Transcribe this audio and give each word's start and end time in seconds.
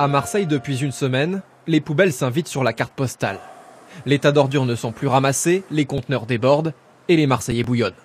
À 0.00 0.06
Marseille, 0.06 0.46
depuis 0.46 0.84
une 0.84 0.92
semaine, 0.92 1.42
les 1.66 1.80
poubelles 1.80 2.12
s'invitent 2.12 2.46
sur 2.46 2.62
la 2.62 2.72
carte 2.72 2.92
postale. 2.92 3.40
Les 4.06 4.20
tas 4.20 4.30
d'ordures 4.30 4.64
ne 4.64 4.76
sont 4.76 4.92
plus 4.92 5.08
ramassés, 5.08 5.64
les 5.72 5.86
conteneurs 5.86 6.24
débordent 6.24 6.72
et 7.08 7.16
les 7.16 7.26
Marseillais 7.26 7.64
bouillonnent. 7.64 7.98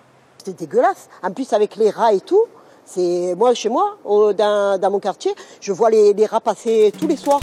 C'est 0.43 0.57
dégueulasse. 0.57 1.07
En 1.21 1.29
plus, 1.29 1.53
avec 1.53 1.75
les 1.75 1.91
rats 1.91 2.11
et 2.11 2.19
tout, 2.19 2.45
c'est 2.83 3.35
moi 3.37 3.53
chez 3.53 3.69
moi, 3.69 3.99
dans, 4.03 4.89
mon 4.91 4.99
quartier, 4.99 5.35
je 5.61 5.71
vois 5.71 5.91
les, 5.91 6.13
les 6.13 6.25
rats 6.25 6.41
passer 6.41 6.91
tous 6.99 7.07
les 7.07 7.15
soirs. 7.15 7.39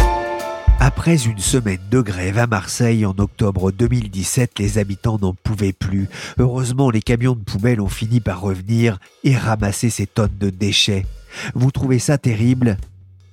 Après 0.80 1.26
une 1.26 1.38
semaine 1.38 1.78
de 1.88 2.00
grève 2.00 2.38
à 2.38 2.48
Marseille 2.48 3.06
en 3.06 3.14
octobre 3.18 3.70
2017, 3.70 4.58
les 4.58 4.78
habitants 4.78 5.18
n'en 5.22 5.32
pouvaient 5.32 5.72
plus. 5.72 6.08
Heureusement, 6.40 6.90
les 6.90 7.02
camions 7.02 7.36
de 7.36 7.44
poubelles 7.44 7.80
ont 7.80 7.88
fini 7.88 8.18
par 8.18 8.40
revenir 8.40 8.98
et 9.22 9.36
ramasser 9.36 9.90
ces 9.90 10.08
tonnes 10.08 10.36
de 10.40 10.50
déchets. 10.50 11.06
Vous 11.54 11.70
trouvez 11.70 12.00
ça 12.00 12.18
terrible? 12.18 12.78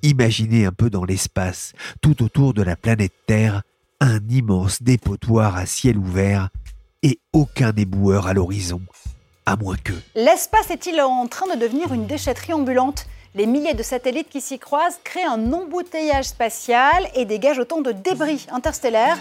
Imaginez 0.03 0.65
un 0.65 0.71
peu 0.71 0.89
dans 0.89 1.05
l'espace, 1.05 1.73
tout 2.01 2.23
autour 2.23 2.53
de 2.53 2.61
la 2.61 2.75
planète 2.75 3.13
Terre, 3.25 3.63
un 3.99 4.19
immense 4.29 4.83
dépotoir 4.83 5.57
à 5.57 5.65
ciel 5.65 5.97
ouvert 5.97 6.49
et 7.01 7.19
aucun 7.33 7.73
éboueur 7.75 8.27
à 8.27 8.33
l'horizon, 8.33 8.81
à 9.45 9.55
moins 9.55 9.77
que... 9.77 9.93
L'espace 10.15 10.69
est-il 10.69 11.01
en 11.01 11.25
train 11.27 11.53
de 11.55 11.59
devenir 11.59 11.93
une 11.93 12.05
déchetterie 12.05 12.53
ambulante? 12.53 13.07
Les 13.33 13.47
milliers 13.47 13.73
de 13.73 13.83
satellites 13.83 14.29
qui 14.29 14.41
s'y 14.41 14.59
croisent 14.59 14.99
créent 15.03 15.25
un 15.25 15.51
embouteillage 15.51 16.25
spatial 16.25 17.07
et 17.15 17.25
dégagent 17.25 17.59
autant 17.59 17.81
de 17.81 17.91
débris 17.91 18.45
interstellaires. 18.51 19.17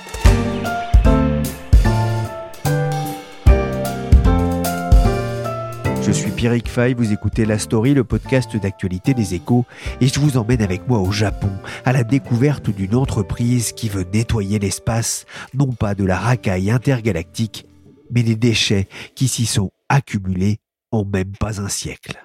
Je 6.07 6.13
suis 6.13 6.31
Pierrick 6.31 6.69
Fay, 6.69 6.95
vous 6.95 7.13
écoutez 7.13 7.45
La 7.45 7.59
Story, 7.59 7.93
le 7.93 8.05
podcast 8.05 8.57
d'actualité 8.57 9.13
des 9.13 9.35
échos, 9.35 9.65
et 10.01 10.07
je 10.07 10.21
vous 10.21 10.37
emmène 10.37 10.63
avec 10.63 10.87
moi 10.87 11.01
au 11.01 11.11
Japon, 11.11 11.51
à 11.85 11.93
la 11.93 12.05
découverte 12.05 12.71
d'une 12.71 12.95
entreprise 12.95 13.73
qui 13.73 13.89
veut 13.89 14.07
nettoyer 14.15 14.61
l'espace, 14.61 15.27
non 15.53 15.73
pas 15.73 15.97
de 15.97 16.05
la 16.05 16.17
racaille 16.17 16.71
intergalactique, 16.71 17.67
mais 18.13 18.23
des 18.23 18.37
déchets 18.37 18.87
qui 19.17 19.27
s'y 19.27 19.47
sont 19.47 19.73
accumulés 19.89 20.59
en 20.93 21.05
même 21.05 21.33
pas 21.33 21.61
un 21.61 21.69
siècle. 21.69 22.23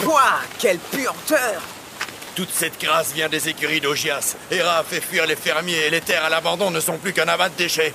Pouah, 0.00 0.40
quelle 0.58 0.78
puanteur 0.78 1.62
toute 2.34 2.50
cette 2.50 2.80
grâce 2.80 3.12
vient 3.12 3.28
des 3.28 3.48
écuries 3.48 3.80
d'Ogias. 3.80 4.36
Hera 4.50 4.78
a 4.78 4.84
fait 4.84 5.00
fuir 5.00 5.26
les 5.26 5.34
fermiers 5.36 5.86
et 5.86 5.90
les 5.90 6.00
terres 6.00 6.24
à 6.24 6.30
l'abandon 6.30 6.72
ne 6.72 6.80
sont 6.80 6.98
plus 6.98 7.12
qu'un 7.12 7.26
amas 7.26 7.48
de 7.48 7.56
déchets. 7.56 7.92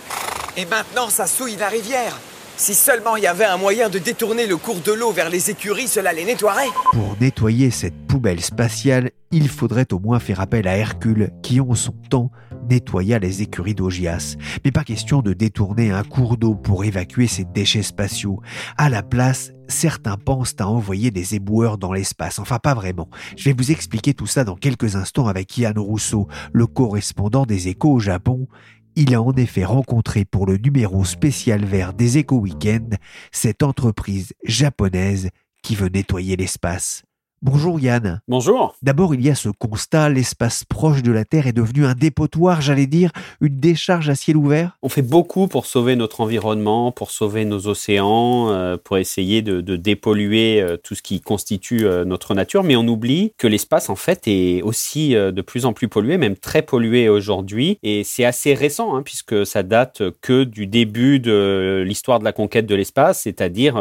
Et 0.56 0.66
maintenant, 0.66 1.10
ça 1.10 1.28
souille 1.28 1.56
la 1.56 1.70
rivière. 1.70 2.14
Si 2.56 2.76
seulement 2.76 3.16
il 3.16 3.24
y 3.24 3.28
avait 3.28 3.46
un 3.46 3.58
moyen 3.58 3.90
de 3.90 3.98
détourner 3.98 4.46
le 4.46 4.58
cours 4.58 4.80
de 4.80 4.92
l'eau 4.92 5.12
vers 5.12 5.30
les 5.30 5.50
écuries, 5.50 5.88
cela 5.88 6.14
les 6.14 6.24
nettoierait. 6.24 6.70
Pour 6.92 7.18
nettoyer 7.20 7.72
cette 7.72 8.08
poubelle 8.08 8.42
spatiale, 8.42 9.12
il 9.32 9.50
faudrait 9.50 9.92
au 9.92 10.00
moins 10.00 10.20
faire 10.20 10.40
appel 10.40 10.68
à 10.68 10.78
Hercule, 10.78 11.32
qui 11.42 11.60
en 11.60 11.74
son 11.74 11.94
temps 12.10 12.32
nettoya 12.70 13.18
les 13.18 13.42
écuries 13.42 13.74
d'Ogias. 13.74 14.36
Mais 14.64 14.72
pas 14.72 14.84
question 14.84 15.22
de 15.22 15.34
détourner 15.34 15.92
un 15.92 16.04
cours 16.04 16.38
d'eau 16.38 16.54
pour 16.54 16.86
évacuer 16.86 17.28
ces 17.28 17.44
déchets 17.44 17.82
spatiaux. 17.82 18.40
À 18.78 18.90
la 18.90 19.02
place, 19.02 19.52
certains 19.68 20.18
pensent 20.18 20.56
à 20.60 20.68
envoyer 20.68 21.10
des 21.10 21.36
éboueurs 21.36 21.80
dans 21.80 21.92
l'espace. 21.92 22.38
Enfin, 22.38 22.60
pas 22.60 22.76
vraiment. 22.76 23.10
Je 23.36 23.46
vais 23.46 23.56
vous 23.58 23.72
expliquer 23.72 24.14
tout 24.14 24.28
ça 24.28 24.44
dans 24.44 24.56
quelques 24.56 24.96
instants 24.96 25.28
avec 25.28 25.58
Yann 25.58 25.78
Rousseau, 25.78 26.28
le 26.54 26.68
correspondant 26.68 27.46
des 27.46 27.68
échos 27.68 27.94
au 27.94 28.00
Japon, 28.00 28.48
il 28.96 29.16
a 29.16 29.22
en 29.22 29.34
effet 29.34 29.66
rencontré 29.66 30.26
pour 30.26 30.46
le 30.46 30.58
numéro 30.58 31.06
spécial 31.06 31.66
vert 31.66 31.94
des 31.94 32.18
Éco 32.18 32.38
Weekend 32.38 32.96
cette 33.32 33.64
entreprise 33.64 34.34
japonaise 34.44 35.30
qui 35.64 35.76
veut 35.76 35.90
nettoyer 35.90 36.36
l'espace. 36.36 37.04
Bonjour 37.46 37.78
Yann. 37.78 38.22
Bonjour. 38.30 38.74
D'abord, 38.84 39.14
il 39.14 39.22
y 39.22 39.30
a 39.30 39.36
ce 39.36 39.50
constat, 39.50 40.08
l'espace 40.08 40.64
proche 40.64 41.04
de 41.04 41.12
la 41.12 41.26
Terre 41.26 41.46
est 41.46 41.52
devenu 41.52 41.86
un 41.86 41.94
dépotoir, 41.94 42.62
j'allais 42.62 42.88
dire, 42.88 43.12
une 43.42 43.60
décharge 43.60 44.08
à 44.08 44.16
ciel 44.16 44.38
ouvert. 44.38 44.78
On 44.82 44.88
fait 44.88 45.02
beaucoup 45.02 45.50
pour 45.50 45.66
sauver 45.66 45.98
notre 45.98 46.22
environnement, 46.22 46.94
pour 46.94 47.12
sauver 47.12 47.44
nos 47.44 47.68
océans, 47.68 48.50
euh, 48.50 48.78
pour 48.82 48.98
essayer 48.98 49.42
de, 49.42 49.60
dépolluer 49.76 50.62
euh, 50.62 50.78
tout 50.78 50.96
ce 50.96 51.02
qui 51.02 51.20
constitue 51.20 51.86
euh, 51.86 52.06
notre 52.06 52.34
nature, 52.34 52.64
mais 52.64 52.78
on 52.78 52.88
oublie 52.88 53.34
que 53.38 53.48
l'espace, 53.48 53.90
en 53.90 53.98
fait, 53.98 54.22
est 54.26 54.62
aussi 54.62 55.10
de 55.14 55.42
plus 55.42 55.66
en 55.66 55.74
plus 55.74 55.90
pollué, 55.90 56.18
même 56.18 56.38
très 56.38 56.62
pollué 56.62 57.10
aujourd'hui, 57.10 57.78
et 57.84 58.06
c'est 58.06 58.24
assez 58.24 58.54
récent, 58.54 58.96
hein, 58.96 59.02
puisque 59.04 59.46
ça 59.46 59.64
date 59.64 60.02
que 60.22 60.46
du 60.46 60.66
début 60.66 61.20
de 61.20 61.84
l'histoire 61.86 62.20
de 62.20 62.24
la 62.24 62.32
conquête 62.32 62.68
de 62.68 62.76
l'espace, 62.76 63.24
c'est-à-dire 63.24 63.76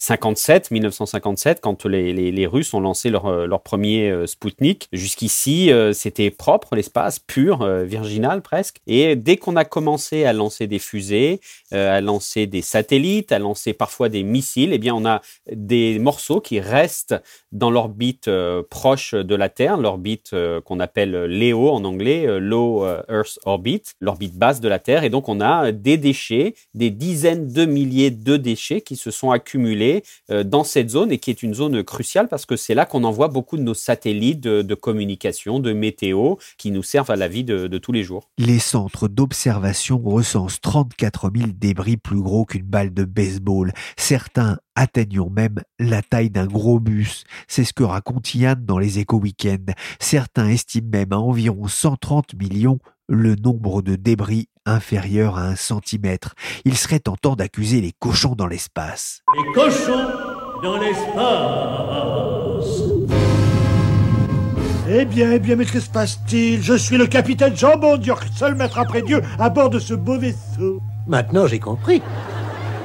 57, 0.00 0.72
1957, 0.72 1.60
quand 1.60 1.86
les, 1.86 2.12
les, 2.12 2.32
les 2.32 2.46
Russes 2.48 2.74
ont 2.74 2.79
lancé 2.80 3.10
leur, 3.10 3.26
euh, 3.26 3.46
leur 3.46 3.62
premier 3.62 4.10
euh, 4.10 4.26
Spoutnik. 4.26 4.88
Jusqu'ici, 4.92 5.72
euh, 5.72 5.92
c'était 5.92 6.30
propre, 6.30 6.74
l'espace, 6.74 7.18
pur, 7.18 7.64
virginal 7.84 8.42
presque. 8.42 8.78
Et 8.86 9.16
dès 9.16 9.36
qu'on 9.36 9.56
a 9.56 9.64
commencé 9.64 10.24
à 10.24 10.32
lancer 10.32 10.66
des 10.66 10.78
fusées, 10.78 11.40
à 11.72 12.00
lancer 12.00 12.46
des 12.46 12.62
satellites, 12.62 13.32
à 13.32 13.38
lancer 13.38 13.72
parfois 13.72 14.08
des 14.08 14.22
missiles, 14.22 14.72
eh 14.72 14.78
bien, 14.78 14.94
on 14.94 15.04
a 15.04 15.20
des 15.50 15.98
morceaux 15.98 16.40
qui 16.40 16.60
restent 16.60 17.14
dans 17.52 17.70
l'orbite 17.70 18.30
proche 18.70 19.14
de 19.14 19.34
la 19.34 19.48
Terre, 19.48 19.76
l'orbite 19.76 20.34
qu'on 20.64 20.80
appelle 20.80 21.12
LEO 21.26 21.70
en 21.70 21.84
anglais, 21.84 22.26
Low 22.40 22.86
Earth 23.08 23.38
Orbit, 23.44 23.82
l'orbite 24.00 24.36
basse 24.36 24.60
de 24.60 24.68
la 24.68 24.78
Terre. 24.78 25.04
Et 25.04 25.10
donc, 25.10 25.28
on 25.28 25.40
a 25.40 25.72
des 25.72 25.96
déchets, 25.96 26.54
des 26.74 26.90
dizaines 26.90 27.52
de 27.52 27.64
milliers 27.64 28.10
de 28.10 28.36
déchets 28.36 28.80
qui 28.80 28.96
se 28.96 29.10
sont 29.10 29.30
accumulés 29.30 30.02
dans 30.28 30.64
cette 30.64 30.90
zone 30.90 31.12
et 31.12 31.18
qui 31.18 31.30
est 31.30 31.42
une 31.42 31.54
zone 31.54 31.82
cruciale 31.84 32.28
parce 32.28 32.46
que 32.46 32.56
c'est 32.56 32.69
c'est 32.70 32.76
là 32.76 32.86
qu'on 32.86 33.02
envoie 33.02 33.26
beaucoup 33.26 33.56
de 33.56 33.62
nos 33.62 33.74
satellites 33.74 34.38
de, 34.38 34.74
communication, 34.76 35.58
de 35.58 35.72
météo, 35.72 36.36
qui 36.56 36.70
nous 36.70 36.84
servent 36.84 37.10
à 37.10 37.16
la 37.16 37.26
vie 37.26 37.42
de, 37.42 37.78
tous 37.78 37.90
les 37.90 38.04
jours. 38.04 38.30
Les 38.38 38.60
centres 38.60 39.08
d'observation 39.08 40.00
recensent 40.04 40.60
34 40.60 41.32
000 41.36 41.48
débris 41.52 41.96
plus 41.96 42.22
gros 42.22 42.44
qu'une 42.44 42.62
balle 42.62 42.94
de 42.94 43.02
baseball. 43.02 43.72
Certains 43.96 44.58
atteignant 44.76 45.28
même 45.28 45.56
la 45.80 46.00
taille 46.00 46.30
d'un 46.30 46.46
gros 46.46 46.78
bus. 46.78 47.24
C'est 47.48 47.64
ce 47.64 47.72
que 47.72 47.82
raconte 47.82 48.32
Yann 48.36 48.64
dans 48.64 48.78
les 48.78 49.00
éco-weekends. 49.00 49.74
Certains 49.98 50.50
estiment 50.50 50.90
même 50.92 51.12
à 51.12 51.18
environ 51.18 51.66
130 51.66 52.34
millions 52.34 52.78
le 53.08 53.34
nombre 53.34 53.82
de 53.82 53.96
débris 53.96 54.48
inférieur 54.64 55.38
à 55.38 55.42
un 55.42 55.56
centimètre. 55.56 56.36
Il 56.64 56.76
serait 56.76 57.00
tentant 57.00 57.34
d'accuser 57.34 57.80
les 57.80 57.90
cochons 57.98 58.36
dans 58.36 58.46
l'espace. 58.46 59.22
Les 59.36 59.52
cochons 59.54 60.08
dans 60.62 60.78
l'espace 60.78 62.49
eh 64.88 65.04
bien, 65.04 65.32
eh 65.32 65.38
bien, 65.38 65.56
mais 65.56 65.64
que 65.64 65.80
se 65.80 65.88
passe-t-il? 65.88 66.62
Je 66.62 66.74
suis 66.74 66.96
le 66.96 67.06
capitaine 67.06 67.56
Jean 67.56 67.76
Bondior, 67.76 68.20
seul 68.34 68.54
maître 68.54 68.78
après 68.78 69.02
Dieu, 69.02 69.22
à 69.38 69.48
bord 69.50 69.70
de 69.70 69.78
ce 69.78 69.94
beau 69.94 70.18
vaisseau. 70.18 70.80
Maintenant, 71.06 71.46
j'ai 71.46 71.58
compris. 71.58 72.02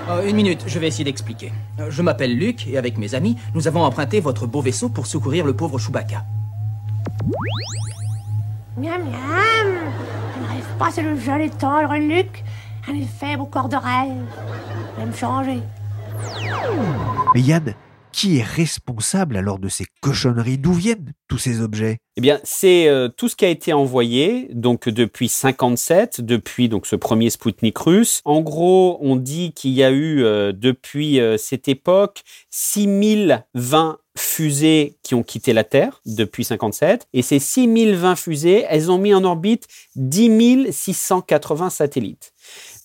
Oh, 0.07 0.19
une 0.23 0.35
minute, 0.35 0.63
je 0.67 0.77
vais 0.77 0.87
essayer 0.87 1.03
d'expliquer. 1.03 1.51
Euh, 1.79 1.87
je 1.89 2.01
m'appelle 2.03 2.37
Luc 2.37 2.67
et 2.67 2.77
avec 2.77 2.97
mes 2.99 3.15
amis, 3.15 3.37
nous 3.55 3.67
avons 3.67 3.83
emprunté 3.83 4.19
votre 4.19 4.45
beau 4.45 4.61
vaisseau 4.61 4.87
pour 4.87 5.07
secourir 5.07 5.45
le 5.45 5.55
pauvre 5.55 5.79
Chewbacca. 5.79 6.23
Miam 8.77 9.01
miam 9.01 9.73
Je 10.35 10.43
n'arrive 10.43 10.77
pas, 10.77 10.91
c'est 10.91 11.01
le 11.01 11.19
jeune 11.19 11.49
tendre 11.49 11.95
Luc. 11.95 12.43
Un 12.87 12.93
effet, 12.93 13.35
au 13.39 13.45
corps 13.45 13.67
de 13.67 13.77
rêve. 13.77 14.25
Je 14.95 15.01
vais 15.01 15.07
me 15.07 15.15
changer. 15.15 15.59
Mais 17.33 17.41
Yann, 17.41 17.73
qui 18.15 18.37
est 18.37 18.43
responsable 18.43 19.35
alors 19.35 19.59
de 19.59 19.67
ces 19.67 19.85
cochonneries? 19.99 20.57
D'où 20.57 20.71
viennent 20.71 21.11
tous 21.27 21.37
ces 21.37 21.59
objets? 21.59 21.97
Eh 22.15 22.21
bien, 22.21 22.39
c'est 22.45 22.87
euh, 22.87 23.09
tout 23.09 23.27
ce 23.27 23.35
qui 23.35 23.43
a 23.43 23.49
été 23.49 23.73
envoyé 23.73 24.47
donc 24.53 24.87
depuis 24.87 25.27
57, 25.27 26.21
depuis 26.21 26.69
donc 26.69 26.85
ce 26.85 26.95
premier 26.95 27.29
Spoutnik 27.29 27.77
russe. 27.77 28.21
En 28.23 28.39
gros, 28.39 28.97
on 29.01 29.17
dit 29.17 29.51
qu'il 29.51 29.71
y 29.71 29.83
a 29.83 29.91
eu 29.91 30.23
euh, 30.23 30.53
depuis 30.53 31.19
euh, 31.19 31.35
cette 31.37 31.67
époque 31.67 32.21
6020 32.51 33.97
fusées 34.17 34.97
qui 35.03 35.13
ont 35.13 35.23
quitté 35.23 35.51
la 35.51 35.65
Terre 35.65 36.01
depuis 36.05 36.45
57 36.45 37.09
et 37.11 37.21
ces 37.21 37.39
6020 37.39 38.15
fusées, 38.15 38.63
elles 38.69 38.89
ont 38.89 38.97
mis 38.97 39.13
en 39.13 39.25
orbite 39.25 39.67
10 39.97 40.71
680 40.71 41.69
satellites. 41.69 42.31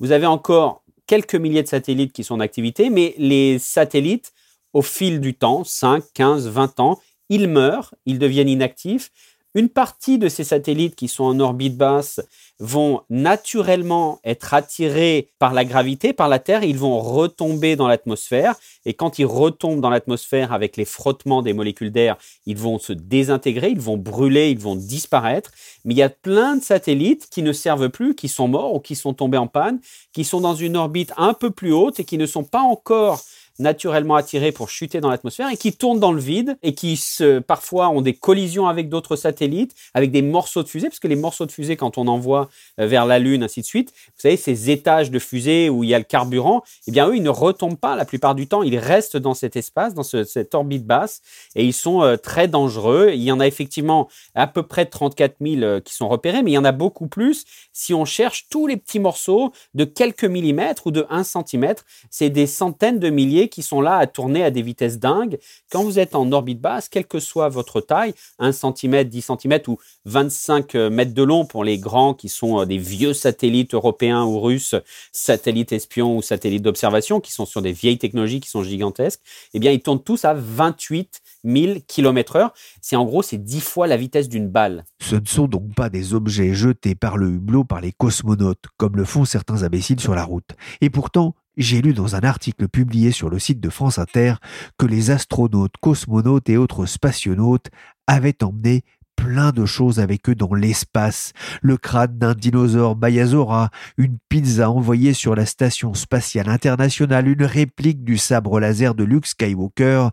Vous 0.00 0.11
avez 0.11 0.26
encore 0.26 0.83
quelques 1.06 1.37
milliers 1.37 1.62
de 1.62 1.69
satellites 1.69 2.12
qui 2.12 2.25
sont 2.25 2.35
en 2.35 2.41
activité, 2.41 2.91
mais 2.91 3.15
les 3.17 3.61
satellites, 3.61 4.33
au 4.72 4.82
fil 4.82 5.20
du 5.20 5.34
temps, 5.34 5.64
5, 5.64 6.05
15, 6.14 6.49
20 6.49 6.81
ans, 6.81 7.00
ils 7.28 7.49
meurent, 7.49 7.94
ils 8.06 8.19
deviennent 8.19 8.49
inactifs. 8.49 9.11
Une 9.55 9.69
partie 9.69 10.19
de 10.19 10.28
ces 10.28 10.44
satellites 10.44 10.94
qui 10.94 11.08
sont 11.08 11.25
en 11.25 11.40
orbite 11.40 11.76
basse 11.76 12.20
vont 12.61 13.00
naturellement 13.11 14.20
être 14.22 14.55
attirés 14.55 15.31
par 15.40 15.55
la 15.55 15.64
gravité, 15.64 16.12
par 16.12 16.28
la 16.28 16.38
Terre, 16.38 16.62
ils 16.62 16.78
vont 16.78 17.00
retomber 17.00 17.75
dans 17.75 17.88
l'atmosphère. 17.88 18.55
Et 18.84 18.94
quand 18.94 19.19
ils 19.19 19.26
retombent 19.26 19.81
dans 19.81 19.90
l'atmosphère 19.90 20.52
avec 20.52 20.76
les 20.76 20.84
frottements 20.84 21.43
des 21.43 21.52
molécules 21.52 21.90
d'air, 21.90 22.16
ils 22.46 22.56
vont 22.56 22.78
se 22.78 22.93
désintégrer, 22.93 23.70
ils 23.70 23.81
vont 23.81 23.96
brûler, 23.96 24.50
ils 24.50 24.58
vont 24.58 24.76
disparaître. 24.76 25.50
Mais 25.84 25.94
il 25.94 25.99
y 25.99 26.02
a 26.02 26.11
plein 26.11 26.55
de 26.55 26.62
satellites 26.62 27.28
qui 27.28 27.43
ne 27.43 27.52
servent 27.52 27.88
plus, 27.88 28.14
qui 28.14 28.28
sont 28.28 28.46
morts 28.46 28.75
ou 28.75 28.78
qui 28.78 28.94
sont 28.94 29.14
tombés 29.14 29.38
en 29.38 29.49
panne, 29.49 29.81
qui 30.12 30.23
sont 30.23 30.40
dans 30.40 30.55
une 30.55 30.76
orbite 30.76 31.12
un 31.16 31.34
peu 31.34 31.50
plus 31.50 31.73
haute 31.73 31.99
et 31.99 32.05
qui 32.05 32.19
ne 32.19 32.26
sont 32.26 32.44
pas 32.44 32.62
encore 32.62 33.20
naturellement 33.61 34.17
attirés 34.17 34.53
pour 34.53 34.69
chuter 34.69 35.01
dans 35.01 35.11
l'atmosphère 35.11 35.49
et 35.51 35.57
qui 35.57 35.73
tournent 35.73 36.01
dans 36.01 36.12
le 36.12 36.21
vide 36.21 36.57
et 36.62 36.75
qui 36.75 36.97
se, 36.97 37.39
parfois 37.39 37.91
ont 37.91 38.01
des 38.01 38.15
collisions 38.15 38.67
avec 38.67 38.89
d'autres 38.89 39.17
satellites, 39.17 39.75
avec 39.95 40.11
des 40.11 40.23
morceaux 40.23 40.62
de 40.62 40.69
fusée, 40.69 40.89
parce 40.89 40.99
que 40.99 41.09
les 41.09 41.17
morceaux 41.17 41.47
de 41.47 41.53
fusée, 41.53 41.77
quand 41.77 41.99
on 41.99 42.09
envoie 42.09 42.49
euh, 42.81 42.87
vers 42.87 43.07
la 43.07 43.19
Lune, 43.19 43.43
ainsi 43.43 43.61
de 43.61 43.67
suite, 43.67 43.93
vous 44.07 44.21
savez, 44.21 44.37
ces 44.37 44.71
étages 44.71 45.11
de 45.11 45.19
fusée 45.19 45.69
où 45.69 45.85
il 45.85 45.91
y 45.91 45.95
a 45.95 45.99
le 45.99 46.05
carburant, 46.05 46.62
eh 46.87 46.91
bien, 46.91 47.09
eux, 47.09 47.17
ils 47.17 47.23
ne 47.23 47.31
retombent 47.31 47.79
pas 47.79 47.97
la 47.97 48.05
plupart 48.05 48.35
du 48.35 48.47
temps, 48.47 48.62
ils 48.62 48.79
restent 48.79 49.17
dans 49.17 49.35
cet 49.35 49.57
espace, 49.57 49.95
dans 49.95 50.03
cette 50.03 50.55
orbite 50.55 50.87
basse, 50.87 51.21
et 51.55 51.65
ils 51.65 51.75
sont 51.75 52.03
euh, 52.03 52.17
très 52.17 52.49
dangereux. 52.49 53.11
Il 53.12 53.23
y 53.23 53.31
en 53.31 53.41
a 53.41 53.47
effectivement 53.47 54.09
à 54.35 54.47
peu 54.47 54.62
près 54.62 54.87
34 54.87 55.37
000 55.41 55.62
euh, 55.62 55.81
qui 55.81 55.95
sont 55.95 56.09
repérés, 56.09 56.43
mais 56.43 56.53
il 56.53 56.55
y 56.55 56.59
en 56.59 56.65
a 56.65 56.73
beaucoup 56.73 57.07
plus 57.07 57.45
si 57.73 57.93
on 57.93 58.05
cherche 58.05 58.47
tous 58.49 58.67
les 58.67 58.77
petits 58.77 59.01
morceaux 59.01 59.53
de 59.75 59.85
quelques 59.85 60.25
millimètres 60.25 60.87
ou 60.87 60.91
de 60.91 61.07
1 61.11 61.25
centimètre. 61.25 61.85
C'est 62.11 62.31
des 62.31 62.47
centaines 62.47 62.99
de 62.99 63.11
milliers 63.11 63.50
qui 63.50 63.62
sont 63.62 63.81
là 63.81 63.97
à 63.97 64.06
tourner 64.06 64.43
à 64.43 64.50
des 64.50 64.62
vitesses 64.62 64.99
dingues. 64.99 65.38
Quand 65.70 65.82
vous 65.82 65.99
êtes 65.99 66.14
en 66.14 66.31
orbite 66.32 66.61
basse, 66.61 66.88
quelle 66.88 67.06
que 67.06 67.20
soit 67.20 67.49
votre 67.49 67.81
taille, 67.81 68.14
1 68.38 68.52
cm, 68.52 69.05
10 69.05 69.23
cm 69.23 69.61
ou 69.69 69.79
25 70.06 70.75
euh, 70.75 70.91
mètres 70.91 71.14
de 71.14 71.23
long 71.23 71.44
pour 71.44 71.64
les 71.64 71.79
grands 71.79 72.14
qui 72.14 72.29
sont 72.29 72.61
euh, 72.61 72.64
des 72.64 72.79
vieux 72.79 73.12
satellites 73.12 73.75
européens 73.75 74.25
ou 74.25 74.41
russes, 74.41 74.75
satellites 75.12 75.73
espions 75.73 76.17
ou 76.17 76.23
satellites 76.23 76.62
d'observation, 76.62 77.20
qui 77.20 77.32
sont 77.32 77.47
sur 77.47 77.62
des 77.62 77.73
vieilles 77.73 77.99
technologies 77.99 78.41
qui 78.41 78.49
sont 78.49 78.62
gigantesques, 78.62 79.20
eh 79.55 79.58
bien, 79.58 79.73
ils 79.73 79.82
tournent 79.82 80.02
tous 80.02 80.25
à 80.25 80.35
28 80.35 81.20
000 81.44 81.81
km 81.87 82.37
heure. 82.37 82.55
C'est 82.81 82.97
en 82.97 83.05
gros, 83.05 83.23
c'est 83.23 83.38
10 83.38 83.61
fois 83.61 83.87
la 83.87 83.97
vitesse 83.97 84.29
d'une 84.29 84.49
balle. 84.49 84.85
Ce 85.00 85.17
ne 85.17 85.26
sont 85.26 85.49
donc 85.49 85.75
pas 85.75 85.91
des 85.91 86.14
objets 86.14 86.55
jetés 86.55 86.94
par 86.94 87.17
le 87.17 87.29
hublot 87.29 87.64
par 87.64 87.81
les 87.81 87.93
cosmonautes, 87.93 88.64
comme 88.76 88.97
le 88.97 89.05
font 89.05 89.25
certains 89.25 89.62
imbéciles 89.62 90.00
sur 90.00 90.14
la 90.14 90.25
route. 90.25 90.50
Et 90.81 90.91
pourtant, 90.91 91.35
j'ai 91.61 91.83
lu 91.83 91.93
dans 91.93 92.17
un 92.17 92.21
article 92.21 92.69
publié 92.69 93.12
sur 93.12 93.31
le 93.31 93.39
site 93.39 93.61
de 93.61 93.69
France 93.69 93.99
Inter 93.99 94.35
que 94.79 94.87
les 94.87 95.11
astronautes, 95.11 95.75
cosmonautes 95.81 96.49
et 96.49 96.57
autres 96.57 96.87
spationautes 96.87 97.69
avaient 98.07 98.43
emmené 98.43 98.83
plein 99.15 99.53
de 99.53 99.67
choses 99.67 100.01
avec 100.01 100.31
eux 100.31 100.35
dans 100.35 100.55
l'espace. 100.55 101.33
Le 101.61 101.77
crâne 101.77 102.17
d'un 102.17 102.35
dinosaure 102.35 102.97
Bayazora, 102.97 103.71
une 103.99 104.17
pizza 104.31 104.71
envoyée 104.71 105.12
sur 105.12 105.35
la 105.35 105.45
station 105.45 105.93
spatiale 105.93 106.49
internationale, 106.49 107.29
une 107.29 107.45
réplique 107.45 108.03
du 108.03 108.17
sabre 108.17 108.59
laser 108.59 108.95
de 108.95 109.05
Luke 109.05 109.27
Skywalker, 109.27 110.09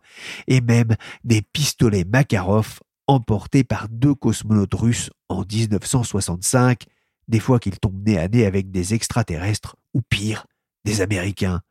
et 0.48 0.60
même 0.60 0.96
des 1.24 1.42
pistolets 1.42 2.06
Makarov 2.06 2.82
emportés 3.08 3.64
par 3.64 3.88
deux 3.88 4.14
cosmonautes 4.14 4.74
russes 4.74 5.10
en 5.30 5.46
1965, 5.50 6.84
des 7.30 7.40
fois 7.40 7.60
qu'ils 7.60 7.80
tombent 7.80 8.06
nez 8.06 8.18
à 8.18 8.28
nez 8.28 8.46
avec 8.46 8.70
des 8.72 8.94
extraterrestres, 8.94 9.78
ou 9.94 10.02
pire, 10.02 10.46
des 10.88 11.02
Américains. 11.02 11.62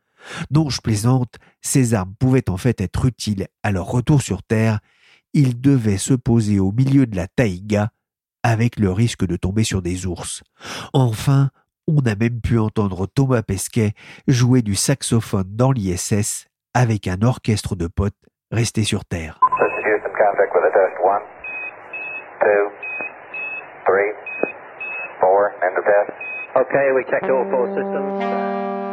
Non, 0.51 0.69
je 0.69 0.81
plaisante, 0.81 1.35
ces 1.61 1.93
armes 1.93 2.13
pouvaient 2.19 2.49
en 2.49 2.57
fait 2.57 2.81
être 2.81 3.05
utiles 3.05 3.47
à 3.63 3.71
leur 3.71 3.85
retour 3.85 4.21
sur 4.21 4.43
Terre. 4.43 4.79
Ils 5.33 5.59
devaient 5.59 5.97
se 5.97 6.13
poser 6.13 6.59
au 6.59 6.71
milieu 6.71 7.05
de 7.05 7.15
la 7.15 7.27
taïga 7.27 7.89
avec 8.43 8.79
le 8.79 8.91
risque 8.91 9.25
de 9.25 9.35
tomber 9.35 9.63
sur 9.63 9.81
des 9.81 10.05
ours. 10.05 10.43
Enfin, 10.93 11.49
on 11.87 11.99
a 12.05 12.15
même 12.15 12.41
pu 12.41 12.59
entendre 12.59 13.07
Thomas 13.07 13.41
Pesquet 13.41 13.93
jouer 14.27 14.61
du 14.61 14.75
saxophone 14.75 15.47
dans 15.47 15.71
l'ISS 15.71 16.45
avec 16.73 17.07
un 17.07 17.21
orchestre 17.21 17.75
de 17.75 17.87
potes 17.87 18.15
restés 18.51 18.83
sur 18.83 19.03
Terre. 19.05 19.39
Okay, 26.57 26.91
we 26.91 27.03
checked 27.03 27.29
all 27.29 27.45
four 27.51 27.67
systems. 27.67 28.86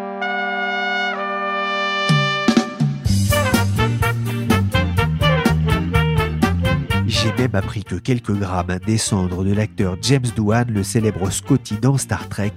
J'ai 7.07 7.33
même 7.35 7.55
appris 7.55 7.85
que 7.85 7.97
quelques 7.97 8.33
grammes 8.33 8.79
des 8.87 8.99
cendres 8.99 9.45
de 9.45 9.53
l'acteur 9.53 9.97
James 10.03 10.27
Doohan, 10.37 10.65
le 10.69 10.83
célèbre 10.83 11.31
Scotty 11.31 11.77
dans 11.77 11.99
Star 11.99 12.29
Trek, 12.29 12.53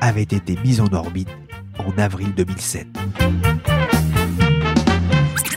avaient 0.00 0.22
été 0.22 0.56
mis 0.64 0.80
en 0.80 0.92
orbite 0.92 1.30
en 1.78 1.96
avril 1.98 2.34
2007. 2.34 2.86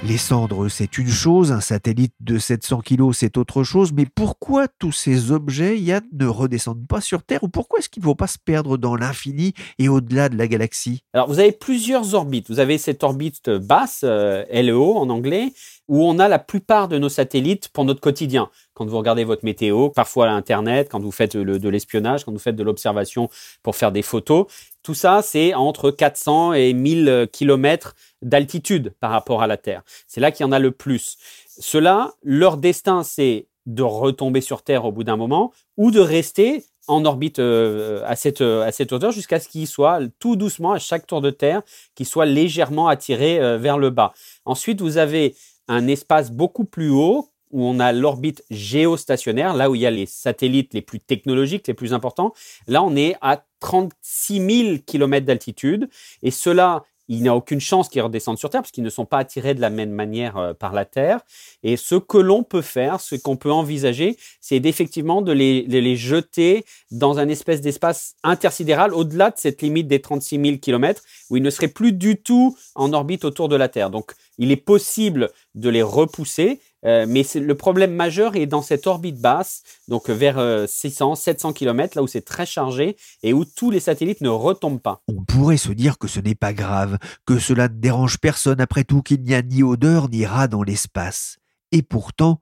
Les 0.10 0.18
cendres, 0.18 0.70
c'est 0.70 0.98
une 0.98 1.08
chose, 1.08 1.52
un 1.52 1.62
satellite 1.62 2.16
de 2.20 2.40
700 2.40 2.82
kg, 2.82 3.12
c'est 3.14 3.38
autre 3.38 3.62
chose, 3.62 3.94
mais 3.94 4.08
pourquoi 4.08 4.68
tous 4.68 4.92
ces 4.92 5.32
objets, 5.32 5.78
Yann, 5.78 6.02
ne 6.14 6.26
redescendent 6.26 6.88
pas 6.88 7.00
sur 7.00 7.22
Terre 7.22 7.44
ou 7.44 7.48
pourquoi 7.48 7.78
est-ce 7.78 7.90
qu'ils 7.90 8.02
ne 8.02 8.08
vont 8.08 8.16
pas 8.16 8.26
se 8.26 8.40
perdre 8.44 8.78
dans 8.78 8.96
l'infini 8.96 9.54
et 9.78 9.88
au-delà 9.88 10.30
de 10.30 10.36
la 10.36 10.48
galaxie? 10.48 11.04
Alors, 11.14 11.28
vous 11.28 11.38
avez 11.38 11.52
plusieurs 11.52 12.16
orbites. 12.16 12.50
Vous 12.50 12.60
avez 12.60 12.80
cette 12.80 13.04
orbite 13.04 13.52
basse, 13.52 14.02
euh, 14.04 14.44
LEO 14.52 14.98
en 14.98 15.12
anglais, 15.12 15.54
où 15.88 16.04
on 16.04 16.18
a 16.18 16.28
la 16.28 16.40
plupart 16.40 16.88
de 16.88 16.98
nos 16.98 17.10
satellites 17.10 17.70
pour 17.70 17.86
notre 17.86 18.02
quotidien. 18.02 18.50
Quand 18.74 18.88
vous 18.88 18.98
regardez 18.98 19.26
votre 19.26 19.46
météo, 19.46 19.90
parfois 19.90 20.30
à 20.30 20.32
Internet, 20.32 20.88
quand 20.90 21.02
vous 21.02 21.12
faites 21.12 21.38
de 21.38 21.70
l'espionnage, 21.70 22.26
quand 22.26 22.32
vous 22.32 22.40
faites 22.40 22.56
de 22.56 22.64
l'observation 22.64 23.30
pour 23.62 23.76
faire 23.76 23.92
des 23.92 24.02
photos, 24.02 24.48
tout 24.90 24.96
ça, 24.96 25.22
c'est 25.22 25.54
entre 25.54 25.92
400 25.92 26.54
et 26.54 26.74
1000 26.74 27.28
kilomètres 27.32 27.96
d'altitude 28.24 28.96
par 29.00 29.12
rapport 29.12 29.44
à 29.44 29.46
la 29.46 29.56
Terre. 29.56 29.84
C'est 30.08 30.20
là 30.20 30.32
qu'il 30.32 30.44
y 30.44 30.50
en 30.50 30.52
a 30.52 30.58
le 30.58 30.72
plus. 30.72 31.18
Cela, 31.60 32.14
leur 32.24 32.58
destin, 32.58 33.04
c'est 33.04 33.46
de 33.68 33.84
retomber 33.84 34.42
sur 34.42 34.64
Terre 34.64 34.86
au 34.86 34.92
bout 34.92 35.04
d'un 35.04 35.16
moment 35.16 35.54
ou 35.78 35.92
de 35.92 36.00
rester 36.00 36.66
en 36.88 37.06
orbite 37.06 37.38
euh, 37.38 38.02
à, 38.08 38.16
cette, 38.16 38.42
à 38.42 38.72
cette 38.72 38.92
hauteur 38.92 39.12
jusqu'à 39.12 39.40
ce 39.40 39.48
qu'ils 39.48 39.68
soient 39.68 40.00
tout 40.18 40.36
doucement 40.36 40.72
à 40.72 40.80
chaque 40.80 41.06
tour 41.06 41.22
de 41.22 41.30
Terre, 41.30 41.62
qu'ils 41.94 42.08
soient 42.08 42.26
légèrement 42.26 42.88
attirés 42.88 43.40
euh, 43.40 43.60
vers 43.60 43.78
le 43.78 43.92
bas. 43.92 44.14
Ensuite, 44.46 44.82
vous 44.82 44.98
avez 44.98 45.36
un 45.68 45.88
espace 45.88 46.32
beaucoup 46.32 46.66
plus 46.66 46.90
haut 46.90 47.29
où 47.52 47.66
on 47.66 47.80
a 47.80 47.92
l'orbite 47.92 48.44
géostationnaire, 48.50 49.54
là 49.54 49.70
où 49.70 49.76
il 49.76 49.82
y 49.82 49.86
a 49.86 49.92
les 49.92 50.06
satellites 50.06 50.74
les 50.74 50.82
plus 50.82 51.00
technologiques, 51.00 51.68
les 51.68 51.74
plus 51.74 51.94
importants. 51.94 52.34
Là, 52.68 52.84
on 52.84 52.96
est 52.96 53.16
à 53.22 53.44
36 53.60 54.64
000 54.64 54.78
km 54.86 55.26
d'altitude. 55.26 55.90
Et 56.24 56.32
cela, 56.32 56.84
il 57.10 57.24
n'y 57.24 57.28
a 57.28 57.36
aucune 57.36 57.60
chance 57.60 57.90
qu'ils 57.90 58.04
redescendent 58.04 58.38
sur 58.38 58.52
Terre 58.52 58.62
parce 58.62 58.72
qu'ils 58.72 58.84
ne 58.84 58.90
sont 58.90 59.06
pas 59.06 59.18
attirés 59.18 59.56
de 59.56 59.62
la 59.62 59.72
même 59.72 59.90
manière 59.90 60.38
euh, 60.38 60.54
par 60.54 60.74
la 60.74 60.86
Terre. 60.86 61.22
Et 61.64 61.76
ce 61.76 61.96
que 61.96 62.20
l'on 62.20 62.44
peut 62.44 62.62
faire, 62.62 63.02
ce 63.02 63.16
qu'on 63.16 63.36
peut 63.36 63.52
envisager, 63.52 64.16
c'est 64.40 64.60
d'effectivement 64.60 65.24
de 65.24 65.32
les, 65.32 65.64
de 65.64 65.80
les 65.80 65.96
jeter 65.96 66.66
dans 66.92 67.18
un 67.18 67.28
espèce 67.28 67.62
d'espace 67.62 68.16
intersidéral 68.24 68.94
au-delà 68.94 69.32
de 69.32 69.38
cette 69.38 69.62
limite 69.64 69.88
des 69.88 70.02
36 70.02 70.40
000 70.40 70.58
km 70.60 71.02
où 71.30 71.38
ils 71.38 71.44
ne 71.44 71.50
seraient 71.50 71.68
plus 71.68 71.94
du 71.94 72.16
tout 72.16 72.56
en 72.76 72.94
orbite 72.94 73.26
autour 73.26 73.50
de 73.50 73.56
la 73.56 73.70
Terre. 73.70 73.90
Donc, 73.90 74.14
il 74.38 74.52
est 74.52 74.56
possible 74.56 75.32
de 75.56 75.70
les 75.70 75.82
repousser, 75.82 76.62
euh, 76.86 77.06
mais 77.08 77.24
le 77.36 77.56
problème 77.56 77.94
majeur 77.94 78.36
est 78.36 78.46
dans 78.46 78.62
cette 78.62 78.88
orbite 78.88 79.20
basse, 79.20 79.64
donc 79.88 80.10
vers 80.10 80.68
600, 80.68 81.16
700 81.16 81.54
km, 81.54 81.98
là 81.98 82.04
où 82.04 82.08
c'est 82.08 82.22
très 82.22 82.46
chargé 82.46 82.96
et 83.24 83.34
où 83.34 83.46
tous 83.46 83.72
les 83.72 83.80
satellites 83.80 84.22
ne 84.22 84.30
retombent 84.30 84.82
pas. 84.82 85.02
On 85.08 85.24
pourrait 85.24 85.58
se 85.58 85.72
dire 85.72 85.98
que 85.98 86.08
ce 86.08 86.20
n'est 86.20 86.36
pas 86.36 86.54
grave, 86.54 86.98
que 87.26 87.40
cela 87.40 87.68
ne 87.68 87.76
dérange 87.76 88.18
personne 88.18 88.62
après 88.62 88.84
tout, 88.84 89.02
qu'il 89.02 89.22
n'y 89.24 89.34
a 89.34 89.42
ni 89.42 89.64
odeur 89.64 90.10
ni 90.10 90.26
rat 90.26 90.48
dans 90.48 90.64
l'espace. 90.64 91.38
Et 91.72 91.82
pourtant, 91.82 92.40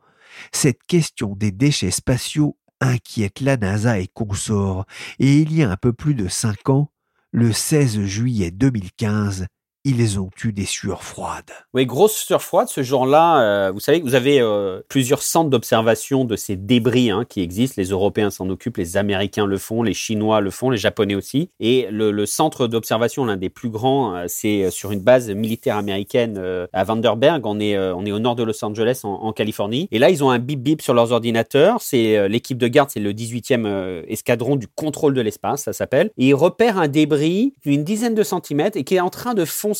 cette 0.51 0.83
question 0.87 1.35
des 1.35 1.51
déchets 1.51 1.91
spatiaux 1.91 2.57
inquiète 2.79 3.41
la 3.41 3.57
NASA 3.57 3.99
et 3.99 4.07
consorts, 4.07 4.85
et 5.19 5.37
il 5.37 5.53
y 5.53 5.63
a 5.63 5.69
un 5.69 5.77
peu 5.77 5.93
plus 5.93 6.13
de 6.13 6.27
cinq 6.27 6.69
ans, 6.69 6.91
le 7.31 7.51
16 7.51 8.01
juillet 8.01 8.51
2015, 8.51 9.47
ils 9.87 10.19
ont 10.19 10.29
eu 10.43 10.51
des 10.51 10.65
sueurs 10.65 11.03
froides. 11.03 11.51
Oui, 11.73 11.85
grosse 11.85 12.15
sueur 12.15 12.41
froide. 12.41 12.67
Ce 12.67 12.83
jour-là, 12.83 13.41
euh, 13.41 13.71
vous 13.71 13.79
savez 13.79 14.01
que 14.01 14.05
vous 14.05 14.15
avez 14.15 14.41
euh, 14.41 14.81
plusieurs 14.89 15.21
centres 15.21 15.49
d'observation 15.49 16.25
de 16.25 16.35
ces 16.35 16.55
débris 16.55 17.09
hein, 17.09 17.25
qui 17.27 17.41
existent. 17.41 17.75
Les 17.77 17.89
Européens 17.89 18.29
s'en 18.29 18.49
occupent, 18.49 18.77
les 18.77 18.97
Américains 18.97 19.45
le 19.45 19.57
font, 19.57 19.83
les 19.83 19.93
Chinois 19.93 20.41
le 20.41 20.51
font, 20.51 20.69
les 20.69 20.77
Japonais 20.77 21.15
aussi. 21.15 21.51
Et 21.59 21.87
le, 21.89 22.25
centre 22.25 22.67
d'observation, 22.67 23.23
l'un 23.25 23.37
des 23.37 23.49
plus 23.49 23.69
grands, 23.69 24.15
euh, 24.15 24.25
c'est 24.27 24.69
sur 24.71 24.91
une 24.91 24.99
base 24.99 25.29
militaire 25.29 25.77
américaine 25.77 26.41
à 26.73 26.83
Vanderberg. 26.83 27.45
On 27.45 27.59
est, 27.59 27.77
on 27.77 28.05
est 28.05 28.11
au 28.11 28.19
nord 28.19 28.35
de 28.35 28.43
Los 28.43 28.63
Angeles, 28.65 29.01
en, 29.03 29.13
en, 29.13 29.31
Californie. 29.31 29.87
Et 29.91 29.99
là, 29.99 30.09
ils 30.09 30.23
ont 30.23 30.29
un 30.29 30.39
bip 30.39 30.61
bip 30.61 30.81
sur 30.81 30.93
leurs 30.93 31.11
ordinateurs. 31.11 31.81
C'est 31.81 32.27
l'équipe 32.27 32.57
de 32.57 32.67
garde, 32.67 32.89
c'est 32.89 32.99
le 32.99 33.13
18e 33.13 34.03
escadron 34.07 34.55
du 34.55 34.67
contrôle 34.67 35.13
de 35.13 35.21
l'espace, 35.21 35.63
ça 35.63 35.73
s'appelle. 35.73 36.11
Et 36.17 36.27
ils 36.27 36.33
repèrent 36.33 36.77
un 36.77 36.87
débris 36.87 37.53
d'une 37.63 37.83
dizaine 37.83 38.15
de 38.15 38.23
centimètres 38.23 38.77
et 38.77 38.83
qui 38.83 38.95
est 38.95 38.99
en 38.99 39.09
train 39.09 39.33
de 39.33 39.45
foncer, 39.45 39.76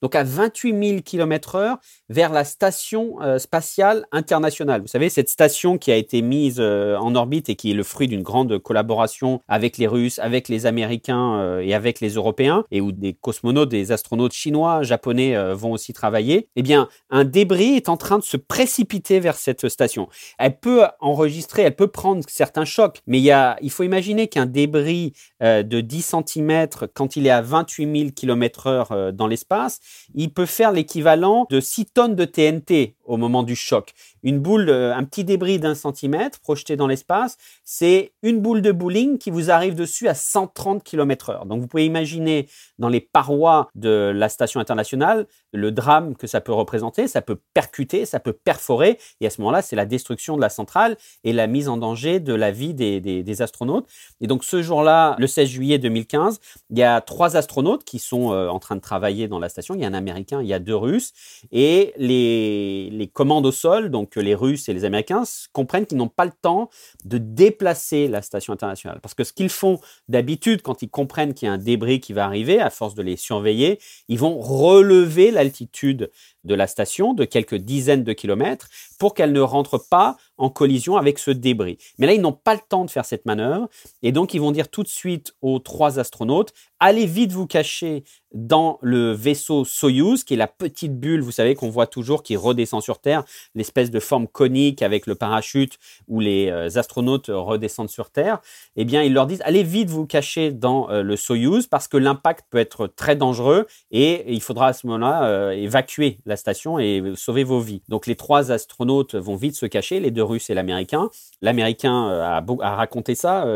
donc 0.00 0.14
à 0.14 0.24
28 0.24 0.88
000 0.88 1.02
km 1.02 1.54
heure, 1.56 1.78
vers 2.12 2.30
la 2.30 2.44
station 2.44 3.16
euh, 3.22 3.38
spatiale 3.38 4.06
internationale. 4.12 4.82
Vous 4.82 4.86
savez, 4.86 5.08
cette 5.08 5.30
station 5.30 5.78
qui 5.78 5.90
a 5.90 5.96
été 5.96 6.20
mise 6.20 6.58
euh, 6.60 6.96
en 6.98 7.14
orbite 7.14 7.48
et 7.48 7.56
qui 7.56 7.70
est 7.70 7.74
le 7.74 7.82
fruit 7.82 8.06
d'une 8.06 8.22
grande 8.22 8.58
collaboration 8.58 9.40
avec 9.48 9.78
les 9.78 9.86
Russes, 9.86 10.18
avec 10.18 10.48
les 10.48 10.66
Américains 10.66 11.40
euh, 11.40 11.60
et 11.60 11.72
avec 11.74 12.00
les 12.00 12.10
Européens, 12.10 12.64
et 12.70 12.82
où 12.82 12.92
des 12.92 13.14
cosmonautes, 13.14 13.70
des 13.70 13.92
astronautes 13.92 14.34
chinois, 14.34 14.82
japonais 14.82 15.34
vont 15.54 15.72
aussi 15.72 15.92
travailler, 15.92 16.48
eh 16.56 16.62
bien, 16.62 16.88
un 17.10 17.24
débris 17.24 17.76
est 17.76 17.88
en 17.88 17.96
train 17.96 18.18
de 18.18 18.22
se 18.22 18.36
précipiter 18.36 19.18
vers 19.18 19.36
cette 19.36 19.68
station. 19.68 20.08
Elle 20.38 20.58
peut 20.58 20.82
enregistrer, 21.00 21.62
elle 21.62 21.76
peut 21.76 21.86
prendre 21.86 22.22
certains 22.28 22.66
chocs, 22.66 23.00
mais 23.06 23.20
il, 23.20 23.56
il 23.62 23.70
faut 23.70 23.82
imaginer 23.82 24.28
qu'un 24.28 24.46
débris 24.46 25.14
de 25.40 25.80
10 25.80 26.14
cm, 26.26 26.66
quand 26.92 27.16
il 27.16 27.26
est 27.26 27.30
à 27.30 27.40
28 27.40 27.98
000 27.98 28.10
km 28.14 28.66
heure 28.66 29.12
dans 29.12 29.26
l'espace, 29.26 29.80
il 30.14 30.32
peut 30.32 30.46
faire 30.46 30.72
l'équivalent 30.72 31.46
de 31.50 31.60
6 31.60 31.86
tonnes 31.86 32.01
de 32.08 32.26
TNT 32.26 32.94
au 33.04 33.16
moment 33.16 33.42
du 33.42 33.56
choc. 33.56 33.92
Une 34.22 34.38
boule, 34.38 34.68
euh, 34.68 34.94
un 34.94 35.04
petit 35.04 35.24
débris 35.24 35.58
d'un 35.58 35.74
centimètre 35.74 36.40
projeté 36.40 36.76
dans 36.76 36.86
l'espace, 36.86 37.36
c'est 37.64 38.12
une 38.22 38.40
boule 38.40 38.62
de 38.62 38.72
bowling 38.72 39.18
qui 39.18 39.30
vous 39.30 39.50
arrive 39.50 39.74
dessus 39.74 40.08
à 40.08 40.14
130 40.14 40.82
km 40.82 41.30
heure. 41.30 41.46
Donc 41.46 41.60
vous 41.60 41.66
pouvez 41.66 41.86
imaginer 41.86 42.48
dans 42.78 42.88
les 42.88 43.00
parois 43.00 43.70
de 43.74 44.12
la 44.14 44.28
station 44.28 44.60
internationale 44.60 45.26
le 45.52 45.70
drame 45.70 46.16
que 46.16 46.26
ça 46.26 46.40
peut 46.40 46.52
représenter. 46.52 47.08
Ça 47.08 47.22
peut 47.22 47.38
percuter, 47.54 48.06
ça 48.06 48.20
peut 48.20 48.32
perforer. 48.32 48.98
Et 49.20 49.26
à 49.26 49.30
ce 49.30 49.40
moment-là, 49.40 49.62
c'est 49.62 49.76
la 49.76 49.86
destruction 49.86 50.36
de 50.36 50.40
la 50.40 50.48
centrale 50.48 50.96
et 51.24 51.32
la 51.32 51.46
mise 51.46 51.68
en 51.68 51.76
danger 51.76 52.20
de 52.20 52.34
la 52.34 52.50
vie 52.50 52.74
des, 52.74 53.00
des, 53.00 53.42
astronautes. 53.42 53.88
Et 54.20 54.26
donc 54.26 54.44
ce 54.44 54.62
jour-là, 54.62 55.16
le 55.18 55.26
16 55.26 55.48
juillet 55.48 55.78
2015, 55.78 56.38
il 56.70 56.78
y 56.78 56.82
a 56.82 57.00
trois 57.00 57.36
astronautes 57.36 57.84
qui 57.84 57.98
sont 57.98 58.32
euh, 58.32 58.48
en 58.48 58.58
train 58.58 58.76
de 58.76 58.80
travailler 58.80 59.26
dans 59.26 59.38
la 59.38 59.48
station. 59.48 59.74
Il 59.74 59.80
y 59.80 59.84
a 59.84 59.88
un 59.88 59.94
Américain, 59.94 60.42
il 60.42 60.48
y 60.48 60.54
a 60.54 60.58
deux 60.58 60.76
Russes. 60.76 61.12
Et 61.50 61.92
les, 61.96 62.90
les 62.92 63.08
commandes 63.08 63.46
au 63.46 63.52
sol, 63.52 63.90
donc 63.90 64.16
les 64.16 64.34
Russes 64.34 64.68
et 64.68 64.74
les 64.74 64.84
Américains, 64.84 65.24
comprennent 65.52 65.86
qu'ils 65.86 65.98
n'ont 65.98 66.08
pas 66.08 66.24
le 66.24 66.32
temps 66.42 66.70
de 67.04 67.18
déplacer 67.18 68.08
la 68.08 68.22
station 68.22 68.52
internationale. 68.52 69.00
Parce 69.02 69.14
que 69.14 69.24
ce 69.24 69.32
qu'ils 69.32 69.48
font 69.48 69.80
d'habitude, 70.08 70.62
quand 70.62 70.82
ils 70.82 70.90
comprennent 70.90 71.34
qu'il 71.34 71.46
y 71.46 71.48
a 71.48 71.54
un 71.54 71.58
débris 71.58 72.00
qui 72.00 72.12
va 72.12 72.24
arriver, 72.24 72.60
à 72.60 72.70
force 72.70 72.94
de 72.94 73.02
les 73.02 73.16
surveiller, 73.16 73.78
ils 74.08 74.18
vont 74.18 74.38
relever 74.38 75.30
l'altitude 75.30 76.10
de 76.44 76.54
la 76.54 76.66
station 76.66 77.14
de 77.14 77.24
quelques 77.24 77.54
dizaines 77.54 78.04
de 78.04 78.12
kilomètres 78.12 78.68
pour 79.02 79.14
qu'elle 79.14 79.32
ne 79.32 79.40
rentre 79.40 79.78
pas 79.78 80.16
en 80.36 80.48
collision 80.48 80.96
avec 80.96 81.18
ce 81.18 81.32
débris. 81.32 81.76
Mais 81.98 82.06
là, 82.06 82.12
ils 82.12 82.20
n'ont 82.20 82.30
pas 82.30 82.54
le 82.54 82.60
temps 82.68 82.84
de 82.84 82.90
faire 82.90 83.04
cette 83.04 83.26
manœuvre 83.26 83.68
et 84.04 84.12
donc 84.12 84.32
ils 84.32 84.40
vont 84.40 84.52
dire 84.52 84.68
tout 84.68 84.84
de 84.84 84.88
suite 84.88 85.34
aux 85.42 85.58
trois 85.58 85.98
astronautes 85.98 86.52
allez 86.82 87.06
vite 87.06 87.30
vous 87.30 87.46
cacher 87.46 88.02
dans 88.34 88.78
le 88.82 89.12
vaisseau 89.12 89.64
Soyuz, 89.64 90.24
qui 90.24 90.34
est 90.34 90.38
la 90.38 90.48
petite 90.48 90.98
bulle, 90.98 91.20
vous 91.20 91.30
savez, 91.30 91.54
qu'on 91.54 91.68
voit 91.68 91.86
toujours, 91.86 92.24
qui 92.24 92.34
redescend 92.34 92.82
sur 92.82 92.98
Terre, 92.98 93.22
l'espèce 93.54 93.90
de 93.90 94.00
forme 94.00 94.26
conique 94.26 94.82
avec 94.82 95.06
le 95.06 95.14
parachute 95.14 95.78
où 96.08 96.18
les 96.18 96.50
euh, 96.50 96.68
astronautes 96.76 97.30
redescendent 97.32 97.90
sur 97.90 98.10
Terre. 98.10 98.40
Eh 98.74 98.84
bien, 98.84 99.02
ils 99.02 99.12
leur 99.12 99.26
disent, 99.26 99.42
allez 99.44 99.62
vite 99.62 99.90
vous 99.90 100.06
cacher 100.06 100.50
dans 100.50 100.90
euh, 100.90 101.02
le 101.02 101.14
Soyuz 101.14 101.68
parce 101.68 101.86
que 101.86 101.98
l'impact 101.98 102.46
peut 102.50 102.58
être 102.58 102.88
très 102.88 103.14
dangereux 103.14 103.66
et 103.92 104.32
il 104.32 104.40
faudra 104.40 104.68
à 104.68 104.72
ce 104.72 104.86
moment-là 104.88 105.24
euh, 105.24 105.50
évacuer 105.50 106.18
la 106.26 106.36
station 106.36 106.80
et 106.80 107.02
sauver 107.14 107.44
vos 107.44 107.60
vies. 107.60 107.82
Donc, 107.88 108.06
les 108.06 108.16
trois 108.16 108.50
astronautes 108.50 108.91
vont 109.14 109.36
vite 109.36 109.56
se 109.56 109.66
cacher, 109.66 110.00
les 110.00 110.10
deux 110.10 110.22
Russes 110.22 110.50
et 110.50 110.54
l'Américain. 110.54 111.10
L'Américain 111.40 112.08
a, 112.08 112.44
a, 112.60 112.76
raconté 112.76 113.14
ça 113.14 113.46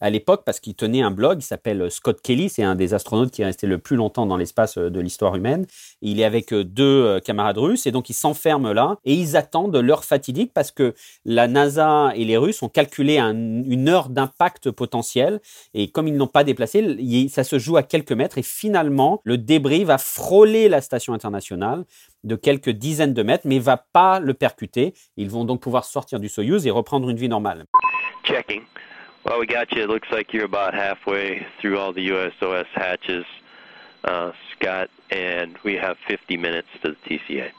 à 0.00 0.10
l'époque 0.10 0.42
parce 0.44 0.60
qu'il 0.60 0.74
tenait 0.74 1.02
un 1.02 1.10
blog, 1.10 1.38
il 1.40 1.44
s'appelle 1.44 1.90
Scott 1.90 2.20
Kelly, 2.22 2.48
c'est 2.48 2.62
un 2.62 2.74
des 2.74 2.94
astronautes 2.94 3.30
qui 3.30 3.42
est 3.42 3.44
resté 3.44 3.66
le 3.66 3.78
plus 3.78 3.96
longtemps 3.96 4.26
dans 4.26 4.36
l'espace 4.36 4.78
euh, 4.78 4.90
de 4.90 5.00
l'histoire 5.00 5.36
humaine. 5.36 5.66
Il 6.02 6.20
est 6.20 6.24
avec 6.24 6.52
euh, 6.52 6.64
deux 6.64 7.04
euh, 7.04 7.20
camarades 7.20 7.58
russes 7.58 7.86
et 7.86 7.92
donc 7.92 8.10
ils 8.10 8.14
s'enferment 8.14 8.72
là 8.72 8.96
et 9.04 9.14
ils 9.14 9.36
attendent 9.36 9.76
l'heure 9.76 10.04
fatidique 10.04 10.52
parce 10.54 10.70
que 10.70 10.94
la 11.24 11.48
NASA 11.48 12.12
et 12.14 12.24
les 12.24 12.36
Russes 12.36 12.62
ont 12.62 12.68
calculé 12.68 13.18
une 13.18 13.88
heure 13.88 14.08
d'impact 14.08 14.70
potentiel 14.70 15.40
et 15.74 15.88
comme 15.88 16.08
ils 16.08 16.16
n'ont 16.16 16.26
pas 16.26 16.44
déplacé, 16.44 17.28
ça 17.28 17.44
se 17.44 17.58
joue 17.58 17.76
à 17.76 17.82
quelques 17.82 18.12
mètres 18.12 18.38
et 18.38 18.42
finalement 18.42 19.20
le 19.24 19.38
débris 19.38 19.84
va 19.84 19.98
frôler 19.98 20.68
la 20.68 20.80
station 20.80 21.12
internationale 21.12 21.84
de 22.24 22.36
quelques 22.36 22.70
dizaines 22.70 23.14
de 23.14 23.22
mètres 23.22 23.46
mais 23.46 23.58
va 23.58 23.76
pas 23.92 24.20
le 24.20 24.34
percuter. 24.34 24.94
Ils 25.16 25.30
vont 25.30 25.44
donc 25.44 25.60
pouvoir 25.60 25.84
sortir 25.84 26.20
du 26.20 26.28
Soyuz 26.28 26.66
et 26.66 26.70
reprendre 26.70 27.08
une 27.08 27.16
vie 27.16 27.28
normale. 27.28 27.64
Checking. 28.24 28.62
Well, 29.24 29.40
we 29.40 29.46
got 29.46 29.72
you. 29.72 29.82
It 29.82 29.88
looks 29.88 30.10
like 30.10 30.32
you're 30.32 30.44
about 30.44 30.74
halfway 30.74 31.46
through 31.60 31.78
all 31.78 31.92
the 31.92 32.00
USOS 32.00 32.66
hatches, 32.74 33.26
uh, 34.04 34.32
Scott, 34.54 34.88
and 35.10 35.54
we 35.64 35.76
have 35.76 35.96
50 36.06 36.36
minutes 36.36 36.68
to 36.82 36.92
the 36.92 36.96
TCA. 37.06 37.50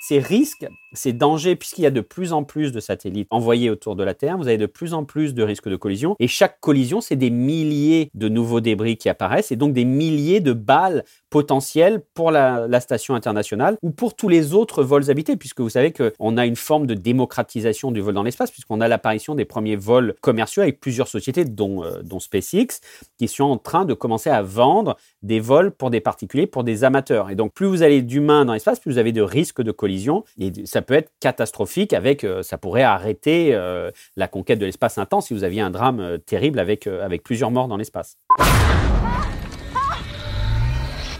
Ces 0.00 0.18
risques, 0.18 0.66
ces 0.92 1.12
dangers, 1.12 1.56
puisqu'il 1.56 1.82
y 1.82 1.86
a 1.86 1.90
de 1.90 2.00
plus 2.00 2.32
en 2.32 2.44
plus 2.44 2.72
de 2.72 2.80
satellites 2.80 3.28
envoyés 3.30 3.70
autour 3.70 3.96
de 3.96 4.04
la 4.04 4.14
Terre, 4.14 4.36
vous 4.36 4.48
avez 4.48 4.58
de 4.58 4.66
plus 4.66 4.94
en 4.94 5.04
plus 5.04 5.34
de 5.34 5.42
risques 5.42 5.68
de 5.68 5.76
collision. 5.76 6.16
Et 6.18 6.28
chaque 6.28 6.60
collision, 6.60 7.00
c'est 7.00 7.16
des 7.16 7.30
milliers 7.30 8.10
de 8.14 8.28
nouveaux 8.28 8.60
débris 8.60 8.96
qui 8.96 9.08
apparaissent 9.08 9.52
et 9.52 9.56
donc 9.56 9.72
des 9.72 9.84
milliers 9.84 10.40
de 10.40 10.52
balles 10.52 11.04
potentielles 11.30 12.02
pour 12.14 12.30
la, 12.30 12.66
station 12.80 13.14
internationale 13.16 13.76
ou 13.82 13.90
pour 13.90 14.14
tous 14.14 14.28
les 14.28 14.54
autres 14.54 14.84
vols 14.84 15.10
habités, 15.10 15.36
puisque 15.36 15.60
vous 15.60 15.68
savez 15.68 15.92
qu'on 15.92 16.36
a 16.36 16.46
une 16.46 16.56
forme 16.56 16.86
de 16.86 16.94
démocratisation 16.94 17.90
du 17.90 18.00
vol 18.00 18.14
dans 18.14 18.22
l'espace, 18.22 18.52
puisqu'on 18.52 18.80
a 18.80 18.86
l'apparition 18.86 19.34
des 19.34 19.44
premiers 19.44 19.74
vols 19.74 20.14
commerciaux 20.20 20.62
avec 20.62 20.80
plusieurs 20.80 21.08
sociétés, 21.08 21.44
dont, 21.44 21.82
euh, 21.82 22.02
dont 22.02 22.20
SpaceX, 22.20 22.80
qui 23.18 23.26
sont 23.26 23.44
en 23.44 23.58
train 23.58 23.84
de 23.84 23.94
commencer 23.94 24.30
à 24.30 24.42
vendre 24.42 24.96
des 25.22 25.40
vols 25.40 25.72
pour 25.72 25.90
des 25.90 26.00
particuliers, 26.00 26.46
pour 26.46 26.62
des 26.62 26.84
amateurs. 26.84 27.30
Et 27.30 27.34
donc, 27.34 27.52
plus 27.52 27.66
vous 27.66 27.82
allez 27.82 28.00
d'humains 28.00 28.44
dans 28.44 28.52
l'espace, 28.52 28.78
plus 28.78 28.92
vous 28.92 28.98
avez 28.98 29.12
de 29.12 29.22
risques 29.22 29.62
de 29.62 29.72
collision. 29.72 30.24
Et 30.38 30.52
ça 30.64 30.77
peut 30.82 30.94
être 30.94 31.12
catastrophique 31.20 31.92
avec, 31.92 32.24
euh, 32.24 32.42
ça 32.42 32.58
pourrait 32.58 32.82
arrêter 32.82 33.54
euh, 33.54 33.90
la 34.16 34.28
conquête 34.28 34.58
de 34.58 34.66
l'espace 34.66 34.98
intense 34.98 35.26
si 35.26 35.34
vous 35.34 35.44
aviez 35.44 35.60
un 35.60 35.70
drame 35.70 36.00
euh, 36.00 36.18
terrible 36.18 36.58
avec, 36.58 36.86
avec 36.86 37.22
plusieurs 37.22 37.50
morts 37.50 37.68
dans 37.68 37.76
l'espace. 37.76 38.16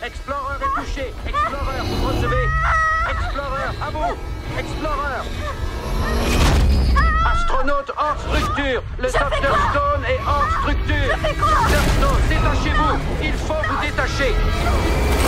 Explorer 0.04 0.56
est 0.56 0.80
touché. 0.80 1.06
Explorer, 1.26 1.80
vous 1.84 2.06
recevez. 2.06 2.44
Explorer, 3.10 3.68
à 3.82 3.90
vous. 3.90 4.16
Explorer. 4.58 5.18
Astronaute 7.26 7.90
hors 7.98 8.18
structure. 8.20 8.82
Le 8.98 9.04
docteur 9.04 9.56
Stone 9.70 10.04
est 10.08 10.20
hors 10.26 10.48
structure. 10.60 11.16
Stone, 11.98 12.22
détachez-vous. 12.28 12.98
Il 13.22 13.32
faut 13.32 13.54
vous 13.54 13.86
détacher. 13.86 15.27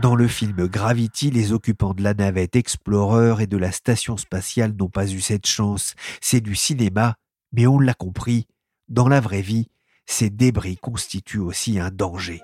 Dans 0.00 0.14
le 0.16 0.26
film 0.26 0.66
Gravity, 0.68 1.30
les 1.30 1.52
occupants 1.52 1.92
de 1.92 2.02
la 2.02 2.14
navette 2.14 2.56
Explorer 2.56 3.42
et 3.42 3.46
de 3.46 3.58
la 3.58 3.70
station 3.70 4.16
spatiale 4.16 4.72
n'ont 4.72 4.88
pas 4.88 5.06
eu 5.06 5.20
cette 5.20 5.46
chance. 5.46 5.94
C'est 6.22 6.40
du 6.40 6.54
cinéma, 6.54 7.16
mais 7.52 7.66
on 7.66 7.78
l'a 7.78 7.92
compris, 7.92 8.46
dans 8.88 9.06
la 9.06 9.20
vraie 9.20 9.42
vie, 9.42 9.68
ces 10.06 10.30
débris 10.30 10.78
constituent 10.78 11.40
aussi 11.40 11.78
un 11.78 11.90
danger. 11.90 12.40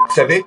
Vous 0.00 0.14
savez, 0.14 0.44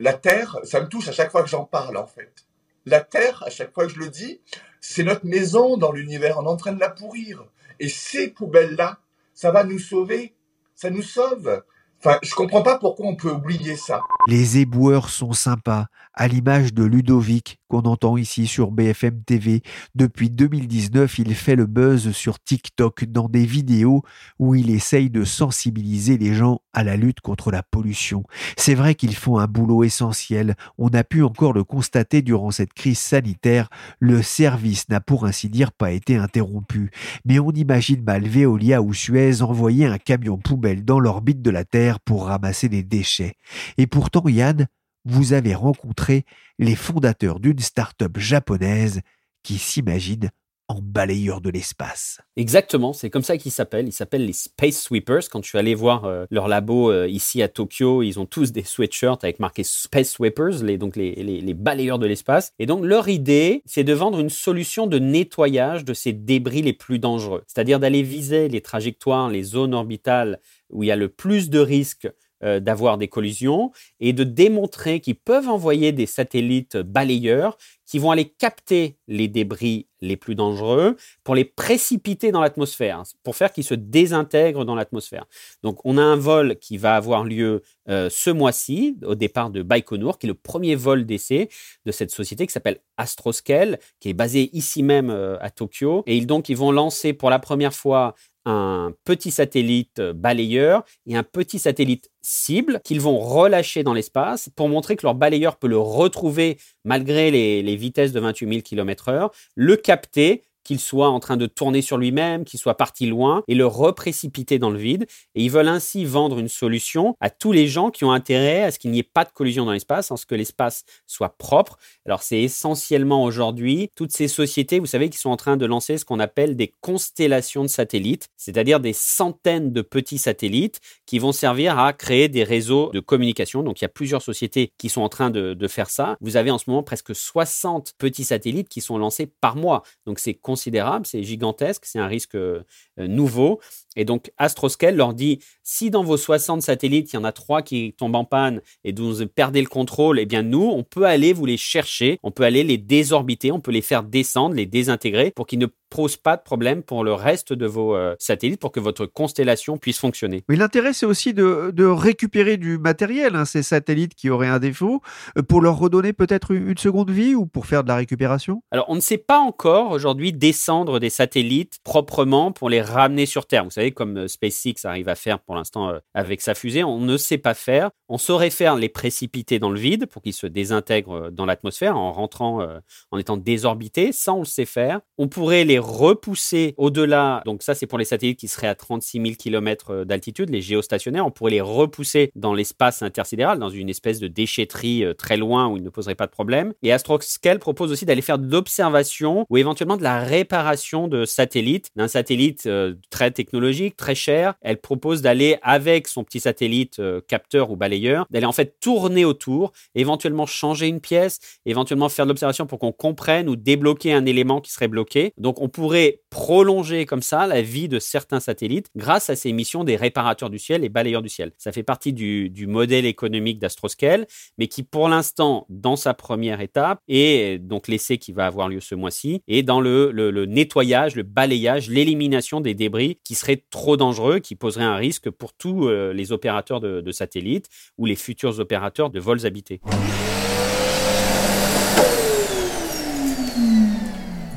la 0.00 0.14
Terre, 0.14 0.56
ça 0.64 0.80
me 0.80 0.88
touche 0.88 1.08
à 1.08 1.12
chaque 1.12 1.30
fois 1.30 1.42
que 1.42 1.50
j'en 1.50 1.64
parle 1.64 1.98
en 1.98 2.06
fait. 2.06 2.46
La 2.86 3.00
Terre, 3.00 3.42
à 3.46 3.50
chaque 3.50 3.74
fois 3.74 3.86
que 3.86 3.92
je 3.92 4.00
le 4.00 4.08
dis, 4.08 4.40
c'est 4.80 5.04
notre 5.04 5.26
maison 5.26 5.76
dans 5.76 5.92
l'univers, 5.92 6.38
on 6.38 6.44
est 6.44 6.48
en 6.48 6.56
train 6.56 6.72
de 6.72 6.80
la 6.80 6.90
pourrir. 6.90 7.44
Et 7.78 7.88
ces 7.88 8.28
poubelles-là, 8.28 8.98
ça 9.34 9.50
va 9.50 9.64
nous 9.64 9.78
sauver, 9.78 10.34
ça 10.74 10.88
nous 10.88 11.02
sauve. 11.02 11.62
Enfin, 12.00 12.18
je 12.22 12.32
comprends 12.34 12.62
pas 12.62 12.78
pourquoi 12.78 13.06
on 13.06 13.16
peut 13.16 13.30
oublier 13.30 13.76
ça. 13.76 14.02
Les 14.28 14.58
éboueurs 14.58 15.08
sont 15.08 15.32
sympas, 15.32 15.86
à 16.18 16.26
l'image 16.26 16.74
de 16.74 16.82
Ludovic, 16.82 17.60
qu'on 17.68 17.82
entend 17.82 18.16
ici 18.16 18.48
sur 18.48 18.72
BFM 18.72 19.22
TV. 19.22 19.62
Depuis 19.94 20.30
2019, 20.30 21.16
il 21.20 21.32
fait 21.36 21.54
le 21.54 21.66
buzz 21.66 22.10
sur 22.10 22.40
TikTok 22.40 23.04
dans 23.04 23.28
des 23.28 23.46
vidéos 23.46 24.02
où 24.40 24.56
il 24.56 24.70
essaye 24.70 25.10
de 25.10 25.22
sensibiliser 25.22 26.18
les 26.18 26.34
gens 26.34 26.60
à 26.72 26.82
la 26.82 26.96
lutte 26.96 27.20
contre 27.20 27.52
la 27.52 27.62
pollution. 27.62 28.24
C'est 28.56 28.74
vrai 28.74 28.96
qu'ils 28.96 29.14
font 29.14 29.38
un 29.38 29.46
boulot 29.46 29.84
essentiel. 29.84 30.56
On 30.76 30.88
a 30.88 31.04
pu 31.04 31.22
encore 31.22 31.52
le 31.52 31.62
constater 31.62 32.20
durant 32.20 32.50
cette 32.50 32.74
crise 32.74 32.98
sanitaire. 32.98 33.68
Le 34.00 34.20
service 34.20 34.88
n'a 34.88 35.00
pour 35.00 35.24
ainsi 35.24 35.48
dire 35.48 35.70
pas 35.70 35.92
été 35.92 36.16
interrompu. 36.16 36.90
Mais 37.24 37.38
on 37.38 37.52
imagine 37.52 38.02
mal 38.02 38.26
Veolia 38.26 38.82
ou 38.82 38.92
Suez 38.92 39.40
envoyer 39.40 39.86
un 39.86 39.98
camion 39.98 40.36
poubelle 40.36 40.84
dans 40.84 40.98
l'orbite 40.98 41.42
de 41.42 41.50
la 41.50 41.64
Terre 41.64 42.00
pour 42.00 42.26
ramasser 42.26 42.68
des 42.68 42.82
déchets. 42.82 43.36
Et 43.76 43.86
pourtant, 43.86 44.26
Yann, 44.26 44.66
vous 45.04 45.32
avez 45.32 45.54
rencontré 45.54 46.24
les 46.58 46.74
fondateurs 46.74 47.40
d'une 47.40 47.58
start-up 47.58 48.18
japonaise 48.18 49.00
qui 49.42 49.58
s'imagine 49.58 50.30
en 50.68 50.80
balayeur 50.82 51.40
de 51.40 51.48
l'espace. 51.48 52.20
Exactement, 52.36 52.92
c'est 52.92 53.08
comme 53.08 53.22
ça 53.22 53.38
qu'ils 53.38 53.52
s'appellent. 53.52 53.88
Ils 53.88 53.92
s'appellent 53.92 54.26
les 54.26 54.34
Space 54.34 54.82
Sweepers. 54.82 55.30
Quand 55.30 55.40
tu 55.40 55.56
allais 55.56 55.74
voir 55.74 56.04
euh, 56.04 56.26
leur 56.30 56.46
labo 56.46 56.90
euh, 56.90 57.08
ici 57.08 57.42
à 57.42 57.48
Tokyo, 57.48 58.02
ils 58.02 58.20
ont 58.20 58.26
tous 58.26 58.52
des 58.52 58.62
sweatshirts 58.62 59.24
avec 59.24 59.40
marqué 59.40 59.64
Space 59.64 60.10
Sweepers, 60.10 60.62
les, 60.62 60.76
donc 60.76 60.94
les 60.96 61.54
balayeurs 61.54 61.98
de 61.98 62.06
l'espace. 62.06 62.52
Et 62.58 62.66
donc 62.66 62.84
leur 62.84 63.08
idée, 63.08 63.62
c'est 63.64 63.84
de 63.84 63.94
vendre 63.94 64.20
une 64.20 64.28
solution 64.28 64.86
de 64.86 64.98
nettoyage 64.98 65.86
de 65.86 65.94
ces 65.94 66.12
débris 66.12 66.60
les 66.60 66.74
plus 66.74 66.98
dangereux. 66.98 67.42
C'est-à-dire 67.46 67.80
d'aller 67.80 68.02
viser 68.02 68.48
les 68.48 68.60
trajectoires, 68.60 69.30
les 69.30 69.42
zones 69.42 69.72
orbitales 69.72 70.38
où 70.68 70.82
il 70.82 70.88
y 70.88 70.92
a 70.92 70.96
le 70.96 71.08
plus 71.08 71.48
de 71.48 71.60
risques 71.60 72.10
euh, 72.44 72.60
d'avoir 72.60 72.98
des 72.98 73.08
collisions 73.08 73.72
et 74.00 74.12
de 74.12 74.24
démontrer 74.24 75.00
qu'ils 75.00 75.16
peuvent 75.16 75.48
envoyer 75.48 75.92
des 75.92 76.06
satellites 76.06 76.76
balayeurs 76.76 77.56
qui 77.84 77.98
vont 77.98 78.10
aller 78.10 78.28
capter 78.28 78.98
les 79.08 79.28
débris 79.28 79.86
les 80.00 80.16
plus 80.16 80.34
dangereux 80.34 80.96
pour 81.24 81.34
les 81.34 81.44
précipiter 81.44 82.30
dans 82.30 82.40
l'atmosphère, 82.40 83.02
pour 83.22 83.34
faire 83.34 83.50
qu'ils 83.50 83.64
se 83.64 83.74
désintègrent 83.74 84.64
dans 84.64 84.74
l'atmosphère. 84.74 85.24
Donc 85.62 85.80
on 85.84 85.96
a 85.96 86.02
un 86.02 86.16
vol 86.16 86.56
qui 86.56 86.76
va 86.76 86.96
avoir 86.96 87.24
lieu 87.24 87.62
euh, 87.88 88.08
ce 88.10 88.30
mois-ci, 88.30 88.96
au 89.04 89.14
départ 89.14 89.50
de 89.50 89.62
Baïkonour, 89.62 90.18
qui 90.18 90.26
est 90.26 90.28
le 90.28 90.34
premier 90.34 90.74
vol 90.74 91.06
d'essai 91.06 91.48
de 91.86 91.92
cette 91.92 92.10
société 92.10 92.46
qui 92.46 92.52
s'appelle 92.52 92.80
Astroscale, 92.98 93.78
qui 94.00 94.10
est 94.10 94.14
basée 94.14 94.50
ici 94.52 94.82
même 94.82 95.10
euh, 95.10 95.38
à 95.40 95.50
Tokyo. 95.50 96.02
Et 96.06 96.16
ils, 96.16 96.26
donc 96.26 96.48
ils 96.48 96.56
vont 96.56 96.72
lancer 96.72 97.14
pour 97.14 97.30
la 97.30 97.38
première 97.38 97.74
fois 97.74 98.14
un 98.48 98.94
petit 99.04 99.30
satellite 99.30 100.00
balayeur 100.00 100.84
et 101.06 101.16
un 101.16 101.22
petit 101.22 101.58
satellite 101.58 102.10
cible 102.22 102.80
qu'ils 102.82 103.00
vont 103.00 103.18
relâcher 103.18 103.82
dans 103.82 103.92
l'espace 103.92 104.48
pour 104.56 104.68
montrer 104.68 104.96
que 104.96 105.06
leur 105.06 105.14
balayeur 105.14 105.56
peut 105.56 105.68
le 105.68 105.78
retrouver 105.78 106.58
malgré 106.84 107.30
les, 107.30 107.76
vitesses 107.76 108.12
de 108.12 108.20
28 108.20 108.48
000 108.48 108.60
km/h, 108.62 109.30
le 109.54 109.76
capter 109.76 110.42
qu'il 110.68 110.78
soit 110.78 111.08
en 111.08 111.18
train 111.18 111.38
de 111.38 111.46
tourner 111.46 111.80
sur 111.80 111.96
lui-même, 111.96 112.44
qu'il 112.44 112.60
soit 112.60 112.76
parti 112.76 113.06
loin, 113.06 113.42
et 113.48 113.54
le 113.54 113.66
reprécipiter 113.66 114.58
dans 114.58 114.68
le 114.68 114.78
vide. 114.78 115.06
Et 115.34 115.42
ils 115.42 115.50
veulent 115.50 115.66
ainsi 115.66 116.04
vendre 116.04 116.38
une 116.38 116.48
solution 116.48 117.14
à 117.20 117.30
tous 117.30 117.52
les 117.52 117.66
gens 117.66 117.90
qui 117.90 118.04
ont 118.04 118.12
intérêt 118.12 118.64
à 118.64 118.70
ce 118.70 118.78
qu'il 118.78 118.90
n'y 118.90 118.98
ait 118.98 119.02
pas 119.02 119.24
de 119.24 119.30
collision 119.32 119.64
dans 119.64 119.72
l'espace, 119.72 120.12
à 120.12 120.18
ce 120.18 120.26
que 120.26 120.34
l'espace 120.34 120.84
soit 121.06 121.30
propre. 121.38 121.78
Alors 122.04 122.22
c'est 122.22 122.42
essentiellement 122.42 123.24
aujourd'hui 123.24 123.88
toutes 123.96 124.12
ces 124.12 124.28
sociétés, 124.28 124.78
vous 124.78 124.84
savez, 124.84 125.08
qui 125.08 125.16
sont 125.16 125.30
en 125.30 125.38
train 125.38 125.56
de 125.56 125.64
lancer 125.64 125.96
ce 125.96 126.04
qu'on 126.04 126.20
appelle 126.20 126.54
des 126.54 126.74
constellations 126.82 127.62
de 127.62 127.68
satellites, 127.68 128.28
c'est-à-dire 128.36 128.78
des 128.78 128.92
centaines 128.92 129.72
de 129.72 129.80
petits 129.80 130.18
satellites 130.18 130.80
qui 131.06 131.18
vont 131.18 131.32
servir 131.32 131.78
à 131.78 131.94
créer 131.94 132.28
des 132.28 132.44
réseaux 132.44 132.90
de 132.92 133.00
communication. 133.00 133.62
Donc 133.62 133.80
il 133.80 133.84
y 133.84 133.86
a 133.86 133.88
plusieurs 133.88 134.20
sociétés 134.20 134.70
qui 134.76 134.90
sont 134.90 135.00
en 135.00 135.08
train 135.08 135.30
de, 135.30 135.56
faire 135.68 135.88
ça. 135.88 136.16
Vous 136.20 136.36
avez 136.36 136.50
en 136.50 136.58
ce 136.58 136.64
moment 136.68 136.82
presque 136.82 137.14
60 137.14 137.94
petits 137.96 138.24
satellites 138.24 138.68
qui 138.68 138.82
sont 138.82 138.98
lancés 138.98 139.26
par 139.40 139.56
mois. 139.56 139.82
Donc 140.06 140.18
c'est 140.18 140.34
considérable, 140.58 141.06
c'est 141.06 141.22
gigantesque, 141.22 141.84
c'est 141.86 142.00
un 142.00 142.08
risque 142.08 142.34
euh, 142.34 142.64
nouveau. 142.96 143.60
Et 143.94 144.04
donc 144.04 144.32
Astroscale 144.38 144.96
leur 144.96 145.14
dit 145.14 145.38
si 145.62 145.90
dans 145.90 146.02
vos 146.02 146.16
60 146.16 146.62
satellites, 146.62 147.12
il 147.12 147.16
y 147.16 147.18
en 147.18 147.24
a 147.24 147.30
trois 147.30 147.62
qui 147.62 147.94
tombent 147.96 148.16
en 148.16 148.24
panne 148.24 148.60
et 148.82 148.92
dont 148.92 149.12
vous 149.12 149.26
perdez 149.28 149.60
le 149.60 149.68
contrôle, 149.68 150.18
eh 150.18 150.26
bien 150.26 150.42
nous, 150.42 150.64
on 150.64 150.82
peut 150.82 151.04
aller 151.04 151.32
vous 151.32 151.46
les 151.46 151.56
chercher, 151.56 152.18
on 152.24 152.32
peut 152.32 152.42
aller 152.42 152.64
les 152.64 152.76
désorbiter, 152.76 153.52
on 153.52 153.60
peut 153.60 153.70
les 153.70 153.82
faire 153.82 154.02
descendre, 154.02 154.56
les 154.56 154.66
désintégrer 154.66 155.30
pour 155.30 155.46
qu'ils 155.46 155.60
ne 155.60 155.66
posent 155.88 156.16
pas 156.16 156.36
de 156.36 156.42
problème 156.42 156.82
pour 156.82 157.04
le 157.04 157.12
reste 157.12 157.52
de 157.52 157.66
vos 157.66 157.94
euh, 157.94 158.14
satellites, 158.18 158.60
pour 158.60 158.72
que 158.72 158.80
votre 158.80 159.06
constellation 159.06 159.78
puisse 159.78 159.98
fonctionner. 159.98 160.44
Mais 160.48 160.56
l'intérêt, 160.56 160.92
c'est 160.92 161.06
aussi 161.06 161.34
de, 161.34 161.84
récupérer 161.84 162.56
du 162.56 162.78
matériel, 162.78 163.34
hein, 163.34 163.44
ces 163.44 163.62
satellites 163.62 164.14
qui 164.14 164.30
auraient 164.30 164.48
un 164.48 164.58
défaut, 164.58 165.00
euh, 165.36 165.42
pour 165.42 165.60
leur 165.60 165.78
redonner 165.78 166.12
peut-être 166.12 166.52
une 166.52 166.78
seconde 166.78 167.10
vie 167.10 167.34
ou 167.34 167.46
pour 167.46 167.66
faire 167.66 167.82
de 167.82 167.88
la 167.88 167.96
récupération? 167.96 168.62
Alors, 168.70 168.86
on 168.88 168.94
ne 168.94 169.00
sait 169.00 169.18
pas 169.18 169.38
encore 169.38 169.90
aujourd'hui 169.90 170.32
descendre 170.32 170.98
des 170.98 171.10
satellites 171.10 171.78
proprement 171.84 172.52
pour 172.52 172.70
les 172.70 172.82
ramener 172.82 173.26
sur 173.26 173.46
Terre. 173.46 173.64
Vous 173.64 173.70
savez, 173.70 173.92
comme 173.92 174.18
euh, 174.18 174.28
SpaceX 174.28 174.84
arrive 174.84 175.08
à 175.08 175.14
faire 175.14 175.40
pour 175.40 175.54
l'instant 175.54 175.92
avec 176.14 176.40
sa 176.40 176.54
fusée, 176.54 176.84
on 176.84 177.00
ne 177.00 177.16
sait 177.16 177.38
pas 177.38 177.54
faire. 177.54 177.90
On 178.08 178.18
saurait 178.18 178.50
faire 178.50 178.76
les 178.76 178.88
précipiter 178.88 179.58
dans 179.58 179.70
le 179.70 179.78
vide 179.78 180.06
pour 180.06 180.22
qu'ils 180.22 180.32
se 180.32 180.46
désintègrent 180.46 181.30
dans 181.30 181.46
l'atmosphère 181.46 181.96
en 181.96 182.12
rentrant, 182.12 182.66
en 183.10 183.18
étant 183.18 183.36
désorbités. 183.36 184.12
Ça, 184.12 184.32
on 184.32 184.40
le 184.40 184.44
sait 184.44 184.64
faire. 184.64 185.00
On 185.18 185.28
pourrait 185.28 185.64
les 185.64 185.77
repousser 185.78 186.74
au-delà. 186.76 187.42
Donc 187.44 187.62
ça, 187.62 187.74
c'est 187.74 187.86
pour 187.86 187.98
les 187.98 188.04
satellites 188.04 188.38
qui 188.38 188.48
seraient 188.48 188.68
à 188.68 188.74
36 188.74 189.20
000 189.20 189.34
km 189.38 190.04
d'altitude, 190.04 190.50
les 190.50 190.60
géostationnaires. 190.60 191.26
On 191.26 191.30
pourrait 191.30 191.52
les 191.52 191.60
repousser 191.60 192.30
dans 192.34 192.54
l'espace 192.54 193.02
intersidéral, 193.02 193.58
dans 193.58 193.70
une 193.70 193.88
espèce 193.88 194.20
de 194.20 194.28
déchetterie 194.28 195.04
euh, 195.04 195.14
très 195.14 195.36
loin 195.36 195.68
où 195.68 195.76
ils 195.76 195.82
ne 195.82 195.90
poseraient 195.90 196.14
pas 196.14 196.26
de 196.26 196.30
problème. 196.30 196.72
Et 196.82 196.92
Astroscale 196.92 197.58
propose 197.58 197.92
aussi 197.92 198.04
d'aller 198.04 198.22
faire 198.22 198.38
de 198.38 198.50
l'observation 198.50 199.46
ou 199.50 199.56
éventuellement 199.56 199.96
de 199.96 200.02
la 200.02 200.20
réparation 200.20 201.08
de 201.08 201.24
satellites, 201.24 201.90
d'un 201.96 202.08
satellite 202.08 202.66
euh, 202.66 202.94
très 203.10 203.30
technologique, 203.30 203.96
très 203.96 204.14
cher. 204.14 204.54
Elle 204.60 204.78
propose 204.78 205.22
d'aller 205.22 205.58
avec 205.62 206.08
son 206.08 206.24
petit 206.24 206.40
satellite 206.40 206.98
euh, 206.98 207.20
capteur 207.26 207.70
ou 207.70 207.76
balayeur, 207.76 208.26
d'aller 208.30 208.46
en 208.46 208.52
fait 208.52 208.78
tourner 208.80 209.24
autour, 209.24 209.72
éventuellement 209.94 210.46
changer 210.46 210.88
une 210.88 211.00
pièce, 211.00 211.38
éventuellement 211.66 212.08
faire 212.08 212.26
de 212.26 212.30
l'observation 212.30 212.66
pour 212.66 212.78
qu'on 212.78 212.92
comprenne 212.92 213.48
ou 213.48 213.56
débloquer 213.56 214.12
un 214.12 214.26
élément 214.26 214.60
qui 214.60 214.72
serait 214.72 214.88
bloqué. 214.88 215.32
Donc 215.36 215.60
on 215.60 215.67
pourrait 215.68 216.20
prolonger 216.30 217.06
comme 217.06 217.22
ça 217.22 217.46
la 217.46 217.62
vie 217.62 217.88
de 217.88 217.98
certains 217.98 218.40
satellites 218.40 218.88
grâce 218.96 219.30
à 219.30 219.36
ces 219.36 219.52
missions 219.52 219.84
des 219.84 219.96
réparateurs 219.96 220.50
du 220.50 220.58
ciel 220.58 220.84
et 220.84 220.88
balayeurs 220.88 221.22
du 221.22 221.28
ciel. 221.28 221.52
Ça 221.58 221.72
fait 221.72 221.82
partie 221.82 222.12
du, 222.12 222.66
modèle 222.66 223.06
économique 223.06 223.58
d'Astroscale, 223.58 224.26
mais 224.58 224.66
qui 224.66 224.82
pour 224.82 225.08
l'instant, 225.08 225.66
dans 225.70 225.96
sa 225.96 226.12
première 226.12 226.60
étape, 226.60 227.00
et 227.08 227.58
donc 227.58 227.88
l'essai 227.88 228.18
qui 228.18 228.32
va 228.32 228.46
avoir 228.46 228.68
lieu 228.68 228.80
ce 228.80 228.94
mois-ci, 228.94 229.42
est 229.48 229.62
dans 229.62 229.80
le, 229.80 230.12
nettoyage, 230.46 231.16
le 231.16 231.22
balayage, 231.22 231.88
l'élimination 231.88 232.60
des 232.60 232.74
débris 232.74 233.18
qui 233.24 233.34
seraient 233.34 233.64
trop 233.70 233.96
dangereux, 233.96 234.38
qui 234.38 234.54
poseraient 234.54 234.84
un 234.84 234.96
risque 234.96 235.30
pour 235.30 235.54
tous 235.54 235.88
euh, 235.88 236.12
les 236.12 236.32
opérateurs 236.32 236.80
de 236.80 237.12
satellites 237.12 237.68
ou 237.96 238.06
les 238.06 238.16
futurs 238.16 238.60
opérateurs 238.60 239.10
de 239.10 239.20
vols 239.20 239.46
habités. 239.46 239.80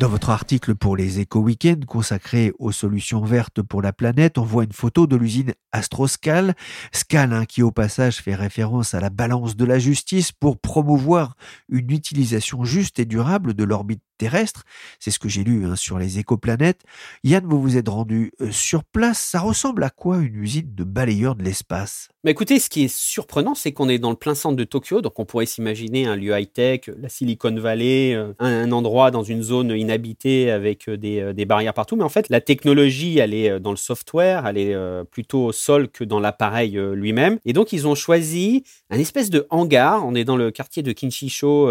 Dans 0.01 0.09
votre 0.09 0.31
article 0.31 0.73
pour 0.73 0.97
les 0.97 1.19
Éco 1.19 1.41
Weekends 1.41 1.81
consacré 1.85 2.51
aux 2.57 2.71
solutions 2.71 3.21
vertes 3.21 3.61
pour 3.61 3.83
la 3.83 3.93
planète, 3.93 4.39
on 4.39 4.43
voit 4.43 4.63
une 4.63 4.71
photo 4.71 5.05
de 5.05 5.15
l'usine 5.15 5.53
Astroscal, 5.71 6.55
Scal 6.91 7.31
hein, 7.31 7.45
qui 7.45 7.61
au 7.61 7.69
passage 7.69 8.15
fait 8.15 8.33
référence 8.33 8.95
à 8.95 8.99
la 8.99 9.11
balance 9.11 9.55
de 9.55 9.63
la 9.63 9.77
justice 9.77 10.31
pour 10.31 10.59
promouvoir 10.59 11.35
une 11.69 11.91
utilisation 11.91 12.63
juste 12.63 12.97
et 12.97 13.05
durable 13.05 13.53
de 13.53 13.63
l'orbite 13.63 14.01
terrestre. 14.21 14.65
C'est 14.99 15.09
ce 15.09 15.17
que 15.17 15.29
j'ai 15.29 15.43
lu 15.43 15.65
hein, 15.65 15.75
sur 15.75 15.97
les 15.97 16.19
écoplanètes. 16.19 16.81
Yann, 17.23 17.43
vous 17.43 17.59
vous 17.59 17.75
êtes 17.75 17.89
rendu 17.89 18.33
euh, 18.39 18.51
sur 18.51 18.83
place. 18.83 19.19
Ça 19.19 19.39
ressemble 19.39 19.83
à 19.83 19.89
quoi 19.89 20.19
une 20.19 20.35
usine 20.35 20.75
de 20.75 20.83
balayeurs 20.83 21.35
de 21.35 21.43
l'espace? 21.43 22.09
Mais 22.23 22.31
Écoutez, 22.31 22.59
ce 22.59 22.69
qui 22.69 22.83
est 22.83 22.95
surprenant, 22.95 23.55
c'est 23.55 23.71
qu'on 23.71 23.89
est 23.89 23.97
dans 23.97 24.11
le 24.11 24.15
plein 24.15 24.35
centre 24.35 24.55
de 24.55 24.63
Tokyo, 24.63 25.01
donc 25.01 25.17
on 25.17 25.25
pourrait 25.25 25.47
s'imaginer 25.47 26.05
un 26.05 26.15
lieu 26.15 26.37
high-tech, 26.37 26.81
la 27.01 27.09
Silicon 27.09 27.55
Valley, 27.55 28.13
euh, 28.13 28.33
un, 28.37 28.71
endroit 28.71 29.09
dans 29.09 29.23
une 29.23 29.41
zone 29.41 29.71
inhabitée 29.71 30.51
avec 30.51 30.87
euh, 30.87 30.97
des, 30.97 31.33
des, 31.33 31.45
barrières 31.45 31.73
partout. 31.73 31.95
Mais 31.95 32.03
en 32.03 32.09
fait, 32.09 32.29
la 32.29 32.39
technologie, 32.39 33.17
elle 33.17 33.33
est 33.33 33.59
dans 33.59 33.71
le 33.71 33.77
software, 33.77 34.45
elle 34.45 34.59
est 34.59 34.75
plutôt 35.09 35.45
au 35.45 35.51
sol 35.51 35.89
que 35.89 36.03
dans 36.03 36.19
l'appareil 36.19 36.79
lui-même. 36.93 37.39
Et 37.43 37.53
donc, 37.53 37.73
ils 37.73 37.87
ont 37.87 37.95
choisi 37.95 38.63
un 38.91 38.99
espèce 38.99 39.31
de 39.31 39.47
hangar. 39.49 40.05
On 40.05 40.13
est 40.13 40.23
dans 40.23 40.37
le 40.37 40.51
quartier 40.51 40.83
de 40.83 40.91
Kinshisho, 40.91 41.69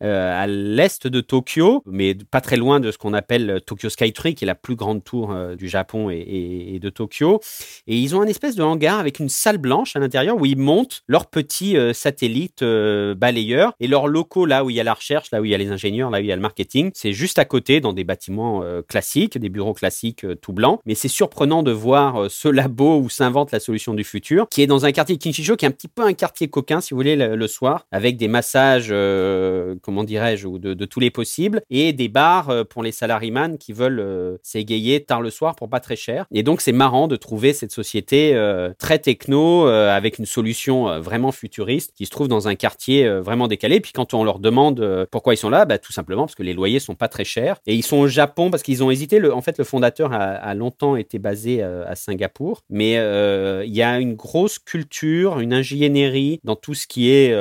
à 0.00 0.46
l'est 0.46 1.06
de 1.06 1.20
Tokyo 1.20 1.77
Mais 1.86 2.14
pas 2.14 2.40
très 2.40 2.56
loin 2.56 2.80
de 2.80 2.90
ce 2.90 2.98
qu'on 2.98 3.14
appelle 3.14 3.60
Tokyo 3.66 3.88
Skytree, 3.88 4.34
qui 4.34 4.44
est 4.44 4.46
la 4.46 4.54
plus 4.54 4.76
grande 4.76 5.04
tour 5.04 5.32
euh, 5.32 5.56
du 5.56 5.68
Japon 5.68 6.10
et, 6.10 6.78
de 6.80 6.90
Tokyo. 6.90 7.40
Et 7.86 7.96
ils 7.96 8.14
ont 8.14 8.20
un 8.20 8.26
espèce 8.26 8.54
de 8.54 8.62
hangar 8.62 8.98
avec 8.98 9.18
une 9.18 9.28
salle 9.28 9.58
blanche 9.58 9.96
à 9.96 9.98
l'intérieur 9.98 10.36
où 10.36 10.46
ils 10.46 10.58
montent 10.58 11.02
leurs 11.08 11.26
petits 11.26 11.76
euh, 11.76 11.92
satellites 11.92 12.62
euh, 12.62 13.14
balayeurs 13.14 13.72
et 13.80 13.86
leurs 13.86 14.06
locaux 14.06 14.46
là 14.46 14.64
où 14.64 14.70
il 14.70 14.76
y 14.76 14.80
a 14.80 14.84
la 14.84 14.94
recherche, 14.94 15.30
là 15.32 15.40
où 15.40 15.44
il 15.44 15.50
y 15.50 15.54
a 15.54 15.58
les 15.58 15.70
ingénieurs, 15.70 16.10
là 16.10 16.18
où 16.18 16.20
il 16.20 16.26
y 16.26 16.32
a 16.32 16.36
le 16.36 16.42
marketing. 16.42 16.90
C'est 16.94 17.12
juste 17.12 17.38
à 17.38 17.44
côté 17.44 17.80
dans 17.80 17.92
des 17.92 18.04
bâtiments 18.04 18.62
euh, 18.62 18.82
classiques, 18.82 19.38
des 19.38 19.48
bureaux 19.48 19.74
classiques 19.74 20.24
euh, 20.24 20.34
tout 20.34 20.52
blancs. 20.52 20.80
Mais 20.86 20.94
c'est 20.94 21.08
surprenant 21.08 21.62
de 21.62 21.72
voir 21.72 22.22
euh, 22.22 22.28
ce 22.28 22.48
labo 22.48 22.98
où 22.98 23.08
s'invente 23.08 23.52
la 23.52 23.60
solution 23.60 23.94
du 23.94 24.04
futur, 24.04 24.48
qui 24.48 24.62
est 24.62 24.66
dans 24.66 24.84
un 24.84 24.92
quartier 24.92 25.16
de 25.16 25.22
Kinshicho, 25.22 25.56
qui 25.56 25.64
est 25.64 25.68
un 25.68 25.72
petit 25.72 25.88
peu 25.88 26.02
un 26.02 26.12
quartier 26.12 26.48
coquin, 26.48 26.80
si 26.80 26.94
vous 26.94 26.98
voulez, 26.98 27.16
le, 27.16 27.46
soir, 27.46 27.86
avec 27.90 28.16
des 28.16 28.28
massages, 28.28 28.88
euh, 28.90 29.74
comment 29.82 30.04
dirais-je, 30.04 30.48
de, 30.48 30.74
de 30.74 30.84
tous 30.84 31.00
les 31.00 31.10
possibles, 31.10 31.62
et 31.70 31.92
des 31.92 32.08
bars 32.08 32.50
euh, 32.50 32.64
pour 32.64 32.82
les 32.82 32.92
salaryman 32.92 33.58
qui 33.58 33.72
veulent 33.72 34.00
euh, 34.00 34.36
s'égayer 34.42 35.04
tard 35.04 35.22
le 35.22 35.30
soir 35.30 35.56
pour 35.56 35.68
pas 35.68 35.80
très 35.80 35.96
cher. 35.96 36.26
Et 36.32 36.42
donc 36.42 36.60
c'est 36.60 36.72
marrant 36.72 37.08
de 37.08 37.16
trouver 37.16 37.52
cette 37.52 37.72
société 37.72 38.34
euh, 38.34 38.72
très 38.78 38.98
techno 38.98 39.66
avec 39.66 40.18
une 40.18 40.26
solution 40.26 41.00
vraiment 41.00 41.32
futuriste 41.32 41.92
qui 41.94 42.06
se 42.06 42.10
trouve 42.10 42.28
dans 42.28 42.48
un 42.48 42.54
quartier 42.54 43.08
vraiment 43.20 43.48
décalé. 43.48 43.80
Puis 43.80 43.92
quand 43.92 44.14
on 44.14 44.24
leur 44.24 44.38
demande 44.38 45.06
pourquoi 45.10 45.34
ils 45.34 45.36
sont 45.36 45.50
là, 45.50 45.64
bah, 45.64 45.78
tout 45.78 45.92
simplement 45.92 46.22
parce 46.22 46.34
que 46.34 46.42
les 46.42 46.52
loyers 46.52 46.80
sont 46.80 46.94
pas 46.94 47.08
très 47.08 47.24
chers. 47.24 47.56
Et 47.66 47.74
ils 47.74 47.82
sont 47.82 47.96
au 47.96 48.08
Japon 48.08 48.50
parce 48.50 48.62
qu'ils 48.62 48.82
ont 48.82 48.90
hésité. 48.90 49.20
En 49.30 49.40
fait, 49.40 49.58
le 49.58 49.64
fondateur 49.64 50.12
a, 50.12 50.54
longtemps 50.54 50.96
été 50.96 51.18
basé 51.18 51.62
à 51.62 51.94
Singapour, 51.94 52.62
mais 52.70 52.92
il 52.92 53.74
y 53.74 53.82
a 53.82 53.98
une 53.98 54.14
grosse 54.14 54.58
culture, 54.58 55.40
une 55.40 55.52
ingénierie 55.52 56.40
dans 56.44 56.56
tout 56.56 56.74
ce 56.74 56.86
qui 56.86 57.10
est 57.10 57.34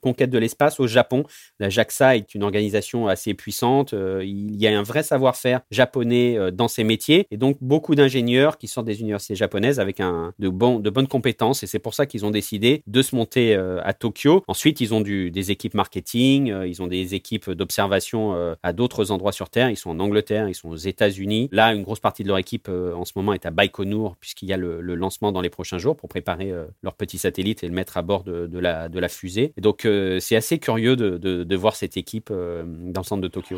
conquête 0.00 0.30
de 0.30 0.38
l'espace 0.38 0.80
au 0.80 0.86
Japon. 0.86 1.24
La 1.58 1.68
JAXA 1.68 2.16
est 2.16 2.34
une 2.34 2.42
organisation 2.42 3.08
assez 3.08 3.34
puissante. 3.34 3.59
Euh, 3.92 4.22
il 4.24 4.56
y 4.56 4.66
a 4.66 4.78
un 4.78 4.82
vrai 4.82 5.02
savoir-faire 5.02 5.60
japonais 5.70 6.38
euh, 6.38 6.50
dans 6.50 6.68
ces 6.68 6.84
métiers 6.84 7.26
et 7.30 7.36
donc 7.36 7.56
beaucoup 7.60 7.94
d'ingénieurs 7.94 8.58
qui 8.58 8.68
sortent 8.68 8.86
des 8.86 9.00
universités 9.00 9.34
japonaises 9.34 9.80
avec 9.80 9.98
de, 9.98 10.48
bon, 10.48 10.78
de 10.78 10.90
bonnes 10.90 11.08
compétences. 11.08 11.62
Et 11.62 11.66
c'est 11.66 11.78
pour 11.78 11.94
ça 11.94 12.06
qu'ils 12.06 12.24
ont 12.24 12.30
décidé 12.30 12.82
de 12.86 13.02
se 13.02 13.14
monter 13.14 13.54
euh, 13.54 13.80
à 13.84 13.92
Tokyo. 13.92 14.42
Ensuite, 14.48 14.80
ils 14.80 14.94
ont 14.94 15.00
des 15.00 15.50
équipes 15.50 15.74
marketing, 15.74 16.54
ils 16.66 16.82
ont 16.82 16.86
des 16.86 17.14
équipes 17.14 17.50
d'observation 17.50 18.54
à 18.62 18.72
d'autres 18.72 19.10
endroits 19.10 19.32
sur 19.32 19.50
Terre. 19.50 19.70
Ils 19.70 19.76
sont 19.76 19.90
en 19.90 20.00
Angleterre, 20.00 20.48
ils 20.48 20.54
sont 20.54 20.68
aux 20.68 20.76
États-Unis. 20.76 21.48
Là, 21.52 21.72
une 21.74 21.82
grosse 21.82 22.00
partie 22.00 22.22
de 22.22 22.28
leur 22.28 22.38
équipe 22.38 22.68
en 22.68 23.04
ce 23.04 23.12
moment 23.16 23.32
est 23.32 23.46
à 23.46 23.50
Baïkonour 23.50 24.16
puisqu'il 24.20 24.48
y 24.48 24.52
a 24.52 24.56
le, 24.56 24.80
lancement 24.80 25.32
dans 25.32 25.40
les 25.40 25.50
prochains 25.50 25.78
jours 25.78 25.96
pour 25.96 26.08
préparer 26.08 26.52
leur 26.82 26.94
petit 26.94 27.18
satellite 27.18 27.62
et 27.62 27.68
le 27.68 27.72
mettre 27.72 27.96
à 27.96 28.02
bord 28.02 28.24
de, 28.24 28.58
la, 28.58 29.08
fusée. 29.08 29.52
Et 29.56 29.60
donc, 29.60 29.86
c'est 30.20 30.36
assez 30.36 30.58
curieux 30.58 30.96
de, 30.96 31.16
de, 31.18 31.56
voir 31.56 31.76
cette 31.76 31.96
équipe 31.96 32.30
dans 32.30 33.00
le 33.00 33.06
centre 33.06 33.22
de 33.22 33.28
Tokyo. 33.28 33.49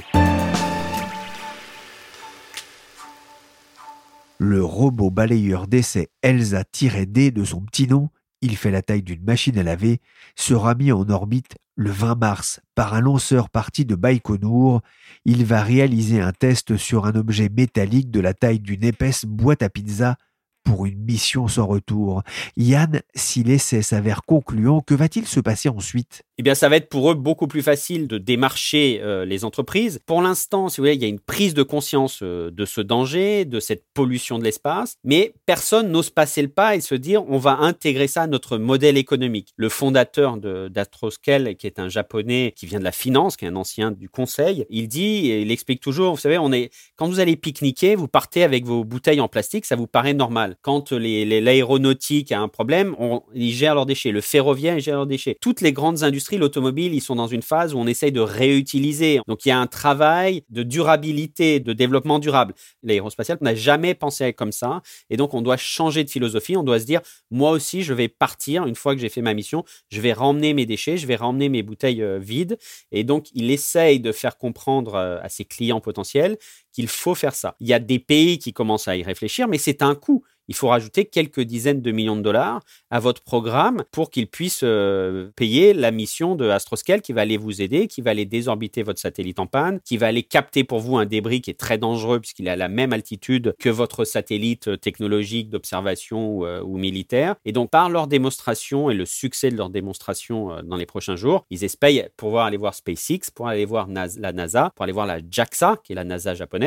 Le 4.38 4.64
robot 4.64 5.10
balayeur 5.10 5.66
d'essai 5.66 6.08
Elsa-D 6.22 7.30
de 7.30 7.44
son 7.44 7.60
petit 7.60 7.86
nom, 7.86 8.08
il 8.40 8.56
fait 8.56 8.70
la 8.70 8.82
taille 8.82 9.02
d'une 9.02 9.22
machine 9.22 9.58
à 9.58 9.62
laver, 9.62 10.00
sera 10.34 10.74
mis 10.74 10.92
en 10.92 11.08
orbite 11.08 11.56
le 11.76 11.90
20 11.90 12.16
mars 12.16 12.60
par 12.74 12.94
un 12.94 13.00
lanceur 13.00 13.50
parti 13.50 13.84
de 13.84 13.94
Baïkonour. 13.94 14.80
Il 15.24 15.44
va 15.44 15.62
réaliser 15.62 16.20
un 16.20 16.32
test 16.32 16.76
sur 16.76 17.06
un 17.06 17.14
objet 17.14 17.48
métallique 17.48 18.10
de 18.10 18.20
la 18.20 18.34
taille 18.34 18.60
d'une 18.60 18.84
épaisse 18.84 19.24
boîte 19.24 19.62
à 19.62 19.68
pizza 19.68 20.16
pour 20.64 20.86
une 20.86 21.02
mission 21.02 21.48
sans 21.48 21.66
retour. 21.66 22.22
Yann, 22.56 23.00
si 23.14 23.42
l'essai 23.42 23.82
s'avère 23.82 24.22
concluant, 24.22 24.80
que 24.80 24.94
va-t-il 24.94 25.26
se 25.26 25.40
passer 25.40 25.68
ensuite? 25.68 26.22
Eh 26.42 26.44
bien, 26.44 26.56
ça 26.56 26.68
va 26.68 26.74
être 26.74 26.88
pour 26.88 27.08
eux 27.08 27.14
beaucoup 27.14 27.46
plus 27.46 27.62
facile 27.62 28.08
de 28.08 28.18
démarcher 28.18 28.98
euh, 29.00 29.24
les 29.24 29.44
entreprises. 29.44 30.00
Pour 30.06 30.20
l'instant, 30.22 30.68
si 30.68 30.78
vous 30.80 30.82
voulez, 30.86 30.96
il 30.96 31.00
y 31.00 31.04
a 31.04 31.08
une 31.08 31.20
prise 31.20 31.54
de 31.54 31.62
conscience 31.62 32.18
euh, 32.24 32.50
de 32.50 32.64
ce 32.64 32.80
danger, 32.80 33.44
de 33.44 33.60
cette 33.60 33.84
pollution 33.94 34.40
de 34.40 34.42
l'espace, 34.44 34.96
mais 35.04 35.34
personne 35.46 35.92
n'ose 35.92 36.10
passer 36.10 36.42
le 36.42 36.48
pas 36.48 36.74
et 36.74 36.80
se 36.80 36.96
dire 36.96 37.22
on 37.28 37.38
va 37.38 37.58
intégrer 37.58 38.08
ça 38.08 38.22
à 38.22 38.26
notre 38.26 38.58
modèle 38.58 38.96
économique. 38.96 39.50
Le 39.56 39.68
fondateur 39.68 40.36
d'Astroscale, 40.36 41.54
qui 41.54 41.68
est 41.68 41.78
un 41.78 41.88
japonais 41.88 42.52
qui 42.56 42.66
vient 42.66 42.80
de 42.80 42.84
la 42.84 42.90
finance, 42.90 43.36
qui 43.36 43.44
est 43.44 43.48
un 43.48 43.54
ancien 43.54 43.92
du 43.92 44.08
conseil, 44.08 44.66
il 44.68 44.88
dit, 44.88 45.30
et 45.30 45.42
il 45.42 45.52
explique 45.52 45.80
toujours, 45.80 46.14
vous 46.14 46.20
savez, 46.20 46.38
on 46.38 46.50
est, 46.52 46.70
quand 46.96 47.06
vous 47.06 47.20
allez 47.20 47.36
pique-niquer, 47.36 47.94
vous 47.94 48.08
partez 48.08 48.42
avec 48.42 48.64
vos 48.66 48.82
bouteilles 48.82 49.20
en 49.20 49.28
plastique, 49.28 49.64
ça 49.64 49.76
vous 49.76 49.86
paraît 49.86 50.12
normal. 50.12 50.56
Quand 50.62 50.90
les- 50.90 51.24
les- 51.24 51.40
l'aéronautique 51.40 52.32
a 52.32 52.40
un 52.40 52.48
problème, 52.48 52.96
ils 53.32 53.52
gèrent 53.52 53.76
leurs 53.76 53.86
déchets. 53.86 54.10
Le 54.10 54.20
ferroviaire, 54.20 54.76
ils 54.76 54.82
gèrent 54.82 54.96
leurs 54.96 55.06
déchets. 55.06 55.36
Toutes 55.40 55.60
les 55.60 55.72
grandes 55.72 56.02
industries, 56.02 56.31
l'automobile, 56.38 56.94
ils 56.94 57.00
sont 57.00 57.16
dans 57.16 57.26
une 57.26 57.42
phase 57.42 57.74
où 57.74 57.78
on 57.78 57.86
essaye 57.86 58.12
de 58.12 58.20
réutiliser. 58.20 59.20
Donc 59.26 59.44
il 59.44 59.50
y 59.50 59.52
a 59.52 59.58
un 59.58 59.66
travail 59.66 60.42
de 60.50 60.62
durabilité, 60.62 61.60
de 61.60 61.72
développement 61.72 62.18
durable. 62.18 62.54
L'aérospatial, 62.82 63.38
on 63.40 63.44
n'a 63.44 63.54
jamais 63.54 63.94
pensé 63.94 64.32
comme 64.32 64.52
ça. 64.52 64.82
Et 65.10 65.16
donc 65.16 65.34
on 65.34 65.42
doit 65.42 65.56
changer 65.56 66.04
de 66.04 66.10
philosophie. 66.10 66.56
On 66.56 66.62
doit 66.62 66.80
se 66.80 66.86
dire, 66.86 67.00
moi 67.30 67.50
aussi, 67.50 67.82
je 67.82 67.94
vais 67.94 68.08
partir 68.08 68.66
une 68.66 68.74
fois 68.74 68.94
que 68.94 69.00
j'ai 69.00 69.08
fait 69.08 69.22
ma 69.22 69.34
mission. 69.34 69.64
Je 69.90 70.00
vais 70.00 70.12
ramener 70.12 70.54
mes 70.54 70.66
déchets, 70.66 70.96
je 70.96 71.06
vais 71.06 71.16
ramener 71.16 71.48
mes 71.48 71.62
bouteilles 71.62 72.02
euh, 72.02 72.18
vides. 72.18 72.58
Et 72.90 73.04
donc 73.04 73.26
il 73.34 73.50
essaye 73.50 74.00
de 74.00 74.12
faire 74.12 74.36
comprendre 74.36 74.94
euh, 74.94 75.18
à 75.22 75.28
ses 75.28 75.44
clients 75.44 75.80
potentiels 75.80 76.38
qu'il 76.72 76.88
faut 76.88 77.14
faire 77.14 77.34
ça. 77.34 77.54
Il 77.60 77.68
y 77.68 77.72
a 77.72 77.78
des 77.78 77.98
pays 77.98 78.38
qui 78.38 78.52
commencent 78.52 78.88
à 78.88 78.96
y 78.96 79.02
réfléchir, 79.02 79.48
mais 79.48 79.58
c'est 79.58 79.82
un 79.82 79.94
coût. 79.94 80.24
Il 80.48 80.54
faut 80.54 80.68
rajouter 80.68 81.04
quelques 81.04 81.40
dizaines 81.40 81.80
de 81.80 81.92
millions 81.92 82.16
de 82.16 82.22
dollars 82.22 82.60
à 82.90 82.98
votre 82.98 83.22
programme 83.22 83.84
pour 83.92 84.10
qu'il 84.10 84.26
puisse 84.26 84.60
euh, 84.64 85.30
payer 85.36 85.72
la 85.72 85.90
mission 85.90 86.34
de 86.34 86.48
Astroscale 86.48 87.00
qui 87.00 87.12
va 87.12 87.22
aller 87.22 87.36
vous 87.36 87.62
aider, 87.62 87.86
qui 87.86 88.00
va 88.00 88.10
aller 88.10 88.24
désorbiter 88.24 88.82
votre 88.82 89.00
satellite 89.00 89.38
en 89.38 89.46
panne, 89.46 89.80
qui 89.84 89.96
va 89.96 90.08
aller 90.08 90.22
capter 90.22 90.64
pour 90.64 90.80
vous 90.80 90.96
un 90.96 91.06
débris 91.06 91.40
qui 91.40 91.50
est 91.50 91.58
très 91.58 91.78
dangereux 91.78 92.20
puisqu'il 92.20 92.48
est 92.48 92.50
à 92.50 92.56
la 92.56 92.68
même 92.68 92.92
altitude 92.92 93.54
que 93.58 93.68
votre 93.68 94.04
satellite 94.04 94.68
euh, 94.68 94.76
technologique 94.76 95.48
d'observation 95.48 96.28
ou, 96.28 96.44
euh, 96.44 96.60
ou 96.62 96.76
militaire. 96.76 97.36
Et 97.44 97.52
donc, 97.52 97.70
par 97.70 97.88
leur 97.88 98.08
démonstration 98.08 98.90
et 98.90 98.94
le 98.94 99.06
succès 99.06 99.50
de 99.50 99.56
leur 99.56 99.70
démonstration 99.70 100.60
dans 100.64 100.76
les 100.76 100.86
prochains 100.86 101.16
jours, 101.16 101.46
ils 101.50 101.64
espèrent 101.64 102.08
pouvoir 102.16 102.46
aller 102.46 102.56
voir 102.56 102.74
SpaceX, 102.74 103.30
pour 103.34 103.48
aller 103.48 103.64
voir 103.64 103.88
la 103.88 104.32
NASA, 104.32 104.70
pour 104.74 104.84
aller 104.84 104.92
voir 104.92 105.06
la 105.06 105.18
JAXA, 105.18 105.78
qui 105.84 105.92
est 105.92 105.96
la 105.96 106.04
NASA 106.04 106.34
japonaise, 106.34 106.61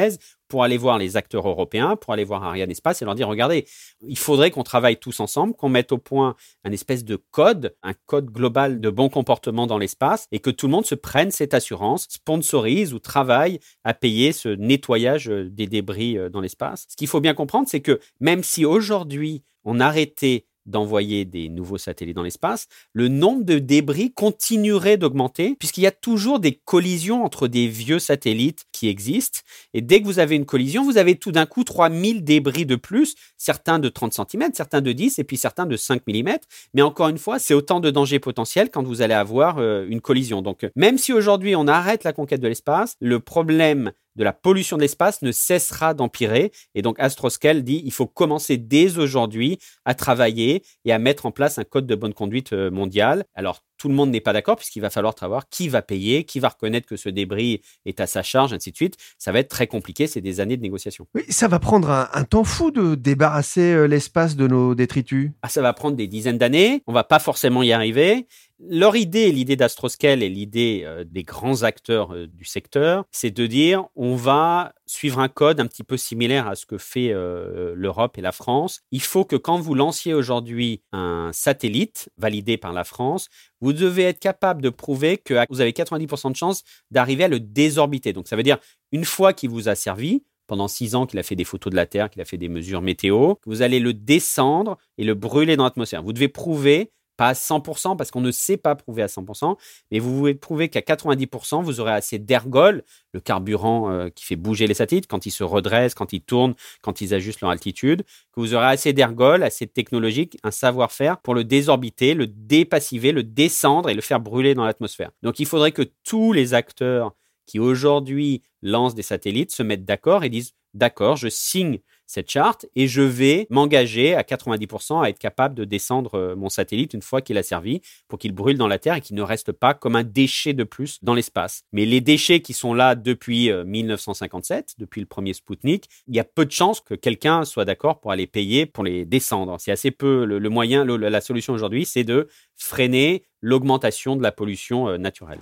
pour 0.48 0.64
aller 0.64 0.78
voir 0.78 0.98
les 0.98 1.18
acteurs 1.18 1.48
européens, 1.48 1.96
pour 1.96 2.14
aller 2.14 2.24
voir 2.24 2.44
Ariane 2.44 2.70
Espace 2.70 3.02
et 3.02 3.06
leur 3.06 3.16
dire, 3.16 3.28
regardez, 3.28 3.66
il 4.02 4.18
faudrait 4.18 4.52
qu'on 4.52 4.64
travaille 4.64 4.98
tous 4.98 5.20
ensemble, 5.20 5.56
qu'on 5.56 5.70
mette 5.70 5.92
au 5.92 5.98
point 5.98 6.36
un 6.64 6.72
espèce 6.72 7.04
de 7.04 7.16
code, 7.32 7.76
un 7.84 7.94
code 8.06 8.30
global 8.30 8.80
de 8.80 8.90
bon 8.90 9.10
comportement 9.10 9.68
dans 9.68 9.78
l'espace 9.78 10.28
et 10.32 10.40
que 10.40 10.50
tout 10.50 10.68
le 10.68 10.72
monde 10.72 10.86
se 10.86 10.96
prenne 10.96 11.32
cette 11.32 11.54
assurance, 11.54 12.08
sponsorise 12.10 12.94
ou 12.94 13.00
travaille 13.00 13.60
à 13.84 13.94
payer 13.94 14.32
ce 14.32 14.50
nettoyage 14.50 15.30
euh, 15.30 15.50
des 15.50 15.68
débris 15.68 16.18
euh, 16.18 16.30
dans 16.30 16.42
l'espace. 16.42 16.86
Ce 16.90 16.96
qu'il 16.96 17.08
faut 17.08 17.22
bien 17.22 17.34
comprendre, 17.34 17.68
c'est 17.68 17.82
que 17.82 18.00
même 18.20 18.44
si 18.44 18.66
aujourd'hui 18.66 19.44
on 19.64 19.80
arrêtait 19.80 20.46
d'envoyer 20.66 21.26
des 21.26 21.50
nouveaux 21.50 21.78
satellites 21.78 22.16
dans 22.16 22.24
l'espace, 22.24 22.68
le 22.94 23.08
nombre 23.08 23.44
de 23.44 23.60
débris 23.60 24.12
continuerait 24.12 24.98
d'augmenter 24.98 25.56
puisqu'il 25.60 25.82
y 25.82 25.88
a 25.88 25.92
toujours 25.92 26.40
des 26.40 26.54
collisions 26.54 27.24
entre 27.24 27.48
des 27.48 27.68
vieux 27.68 28.00
satellites 28.00 28.66
qui 28.72 28.88
existent. 28.88 29.40
Et 29.74 29.82
dès 29.82 30.02
que 30.02 30.06
vous 30.06 30.20
avez 30.20 30.36
une 30.36 30.46
collision, 30.46 30.84
vous 30.84 30.98
avez 30.98 31.16
tout 31.16 31.32
d'un 31.32 31.46
coup 31.46 31.64
3000 31.64 32.24
débris 32.24 32.66
de 32.66 32.76
plus, 32.76 33.16
certains 33.38 33.80
de 33.80 33.90
30 33.90 34.14
cm, 34.14 34.52
certains 34.54 34.82
de 34.82 34.92
10 34.92 35.20
et 35.20 35.24
puis 35.24 35.38
certains 35.38 35.66
de 35.66 35.76
5 35.76 36.02
mm. 36.08 36.38
Mais 36.74 36.82
encore 36.82 37.10
une 37.10 37.18
fois, 37.18 37.40
c'est 37.40 37.54
autant 37.54 37.80
de 37.80 37.92
dangers 37.92 38.20
potentiels 38.20 38.70
quand 38.70 38.84
vous 38.84 39.02
allez 39.02 39.14
avoir 39.14 39.58
euh, 39.58 39.86
une 39.90 40.02
collision. 40.02 40.42
Donc 40.42 40.68
même 40.76 40.98
si 40.98 41.14
aujourd'hui 41.14 41.56
on 41.56 41.68
arrête 41.68 42.04
la 42.04 42.14
conquête 42.14 42.42
de 42.42 42.48
l'espace, 42.48 42.96
le 43.00 43.20
problème 43.20 43.92
de 44.16 44.24
la 44.24 44.34
pollution 44.34 44.78
de 44.78 44.82
l'espace 44.82 45.22
ne 45.22 45.32
cessera 45.32 45.94
d'empirer. 45.94 46.52
Et 46.74 46.82
donc 46.82 47.00
Astroscale 47.00 47.64
dit 47.64 47.82
il 47.86 47.92
faut 47.92 48.08
commencer 48.08 48.58
dès 48.58 48.98
aujourd'hui 48.98 49.60
à 49.86 49.94
travailler 49.94 50.64
et 50.86 50.92
à 50.92 51.00
mettre 51.00 51.26
en 51.26 51.32
place 51.32 51.58
un 51.58 51.64
code 51.64 51.88
de 51.88 51.96
bonne 51.96 52.14
conduite 52.14 52.54
euh, 52.54 52.72
mondial. 52.72 53.26
Alors 53.34 53.62
tout 53.78 53.90
le 53.90 53.96
monde 53.96 54.12
n'est 54.12 54.22
pas 54.22 54.34
d'accord 54.34 54.56
puisqu'il 54.56 54.82
va 54.82 54.90
falloir 54.90 55.18
savoir 55.18 55.50
qui 55.50 55.70
va 55.70 55.82
payer, 55.82 56.24
qui 56.24 56.40
va 56.40 56.50
reconnaître 56.50 56.88
que 56.88 56.96
ce 56.96 57.10
débris 57.10 57.62
est 57.86 58.00
à 58.00 58.08
sa 58.08 58.24
charge, 58.24 58.54
ainsi 58.54 58.72
de 58.72 58.76
suite. 58.76 58.96
Ça 59.18 59.32
va 59.32 59.40
être 59.40 59.50
très 59.50 59.68
compliqué, 59.68 60.08
c'est 60.08 60.22
des 60.22 60.40
années 60.40 60.58
de 60.58 60.62
négociation. 60.62 61.08
Oui, 61.14 61.24
ça 61.30 61.48
va 61.48 61.60
prendre 61.60 61.90
un, 61.90 62.10
un 62.14 62.24
temps 62.24 62.44
fou 62.44 62.72
de 62.72 62.96
débarrasser 62.96 63.74
euh, 63.74 63.86
l'espace 63.86 64.36
de 64.36 64.48
nos 64.48 64.76
détritus. 64.76 65.32
Ah, 65.42 65.50
ça 65.50 65.62
va 65.62 65.74
prendre 65.74 65.96
des 65.96 66.08
dizaines 66.08 66.38
d'années, 66.38 66.84
on 66.88 66.94
va 66.94 67.04
pas 67.04 67.20
forcément 67.20 67.64
y 67.64 67.72
arriver. 67.72 68.28
Leur 68.60 68.96
idée, 68.96 69.34
l'idée 69.34 69.58
d'Astroscale 69.58 70.24
et 70.24 70.30
l'idée 70.30 70.84
euh, 70.86 71.04
des 71.04 71.24
grands 71.24 71.64
acteurs 71.64 72.14
euh, 72.14 72.28
du 72.28 72.46
secteur, 72.46 73.04
c'est 73.12 73.32
de 73.32 73.48
dire 73.48 73.86
on 73.96 74.16
va 74.16 74.74
suivre 74.88 75.20
un 75.20 75.28
code 75.28 75.60
un 75.60 75.68
petit 75.68 75.84
peu 75.84 75.98
similaire 75.98 76.48
à 76.48 76.56
ce 76.56 76.66
que 76.66 76.78
fait 76.78 77.12
euh, 77.12 77.74
l'Europe 77.76 78.18
et 78.18 78.22
la 78.22 78.32
France. 78.32 78.82
Il 78.92 79.02
faut 79.02 79.26
que 79.26 79.36
quand 79.36 79.60
vous 79.60 79.74
lanciez 79.74 80.14
aujourd'hui 80.14 80.82
un 80.92 81.32
satellite 81.34 82.10
validé 82.18 82.58
par 82.58 82.74
la 82.74 82.84
France, 82.84 83.28
vous 83.62 83.74
devez 83.74 84.04
être 84.04 84.20
capable 84.20 84.62
de 84.62 84.70
prouver 84.70 85.18
que 85.18 85.46
vous 85.50 85.62
avez 85.62 85.72
90% 85.72 86.32
de 86.32 86.36
chance 86.36 86.64
d'arriver 86.92 87.24
à 87.24 87.28
le 87.28 87.40
désorbiter. 87.40 88.14
Donc 88.14 88.28
ça 88.28 88.36
veut 88.36 88.44
dire 88.44 88.60
une 88.92 89.06
fois 89.06 89.34
qu'il 89.34 89.50
vous 89.50 89.70
a 89.70 89.76
servi, 89.76 90.24
pendant 90.48 90.68
six 90.68 90.96
ans 90.96 91.06
qu'il 91.06 91.20
a 91.20 91.24
fait 91.24 91.36
des 91.36 91.44
photos 91.44 91.72
de 91.72 91.76
la 91.76 91.86
Terre, 91.86 92.10
qu'il 92.10 92.22
a 92.22 92.26
fait 92.26 92.38
des 92.38 92.50
mesures 92.50 92.82
météo, 92.82 93.34
vous 93.46 93.62
allez 93.62 93.80
le 93.80 93.94
descendre 93.94 94.78
et 94.98 95.04
le 95.04 95.16
brûler 95.16 95.56
dans 95.56 95.64
l'atmosphère. 95.64 96.04
Vous 96.04 96.14
devez 96.14 96.28
prouver 96.28 96.92
pas 97.18 97.30
à 97.30 97.34
100% 97.34 97.96
parce 97.98 98.12
qu'on 98.12 98.22
ne 98.22 98.32
sait 98.32 98.58
pas 98.58 98.76
prouver 98.76 99.04
à 99.04 99.08
100%, 99.08 99.56
mais 99.92 100.00
vous 100.00 100.12
pouvez 100.12 100.36
prouver 100.36 100.70
qu'à 100.70 100.82
90%, 100.82 101.64
vous 101.64 101.80
aurez 101.80 101.94
assez 101.94 102.20
d'ergol, 102.20 102.84
le 103.14 103.20
carburant 103.20 103.90
euh, 103.90 104.10
qui 104.10 104.26
fait 104.26 104.36
bouger 104.36 104.68
les 104.68 104.74
satellites 104.74 105.08
quand 105.08 105.26
ils 105.26 105.32
se 105.32 105.44
redressent, 105.44 105.96
quand 105.96 106.14
ils 106.14 106.22
tournent, 106.22 106.56
quand 106.82 107.02
ils 107.02 107.14
ajustent 107.14 107.42
leur 107.42 107.52
altitude, 107.52 108.04
que 108.04 108.40
vous 108.40 108.54
aurez 108.54 108.68
assez 108.68 108.94
d'ergol, 108.94 109.44
assez 109.44 109.66
de 109.66 109.72
technologique, 109.72 110.38
un 110.44 110.52
savoir-faire 110.52 111.20
pour 111.20 111.34
le 111.34 111.44
désorbiter, 111.44 112.14
le 112.14 112.28
dépassiver, 112.28 113.12
le 113.12 113.24
descendre 113.24 113.90
et 113.90 113.94
le 113.94 114.02
faire 114.02 114.20
brûler 114.20 114.54
dans 114.54 114.66
l'atmosphère. 114.66 115.12
Donc 115.24 115.40
il 115.40 115.46
faudrait 115.46 115.72
que 115.72 115.84
tous 116.04 116.34
les 116.34 116.54
acteurs 116.54 117.16
qui 117.46 117.60
aujourd'hui 117.60 118.42
lancent 118.62 118.96
des 118.96 119.04
satellites 119.04 119.52
se 119.52 119.64
mettent 119.64 119.86
d'accord 119.86 120.24
et 120.24 120.30
disent 120.30 120.54
d'accord, 120.74 121.16
je 121.16 121.30
signe 121.30 121.80
cette 122.08 122.30
charte 122.30 122.66
et 122.76 122.88
je 122.88 123.02
vais 123.02 123.48
m'engager 123.50 124.16
à 124.16 124.22
90% 124.22 125.04
à 125.04 125.10
être 125.10 125.20
capable 125.20 125.56
de 125.56 125.66
descendre 125.66 126.16
euh, 126.16 126.36
mon 126.36 126.50
satellite 126.50 126.94
une 126.94 127.02
fois 127.02 127.22
qu'il 127.22 127.38
a 127.38 127.44
servi 127.44 127.82
pour 128.08 128.20
qu'il 128.20 128.32
brûle 128.32 128.58
dans 128.58 128.68
la 128.68 128.80
Terre 128.80 128.96
et 128.96 129.02
qu'il 129.02 129.16
ne 129.16 129.22
reste 129.22 129.52
pas 129.52 129.74
comme 129.74 129.96
un 129.96 130.04
déchet 130.04 130.54
de 130.54 130.64
plus 130.64 131.00
dans 131.04 131.14
l'espace. 131.14 131.64
Mais 131.72 131.86
les 131.86 132.02
déchets 132.02 132.42
qui 132.42 132.54
sont 132.54 132.74
là 132.74 132.96
depuis 132.96 133.52
1957, 133.52 134.58
euh, 134.58 134.74
depuis 134.80 135.02
le 135.02 135.08
premier 135.08 135.34
Spoutnik, 135.34 135.90
il 136.08 136.16
y 136.16 136.20
a 136.20 136.24
peu 136.24 136.46
de 136.46 136.52
chances 136.52 136.82
que 136.82 136.94
quelqu'un 136.94 137.44
soit 137.46 137.66
d'accord 137.66 138.00
pour 138.00 138.12
aller 138.12 138.28
payer 138.28 138.66
pour 138.66 138.84
les 138.84 139.06
descendre. 139.06 139.56
C'est 139.60 139.72
assez 139.72 139.92
peu 139.92 140.26
le, 140.26 140.50
moyen, 140.50 140.86
la 140.86 141.22
solution 141.22 141.54
aujourd'hui, 141.54 141.86
c'est 141.86 142.04
de 142.04 142.28
freiner 142.56 143.24
l'augmentation 143.42 144.16
de 144.16 144.24
la 144.24 144.32
pollution 144.32 144.88
euh, 144.88 144.98
naturelle. 144.98 145.40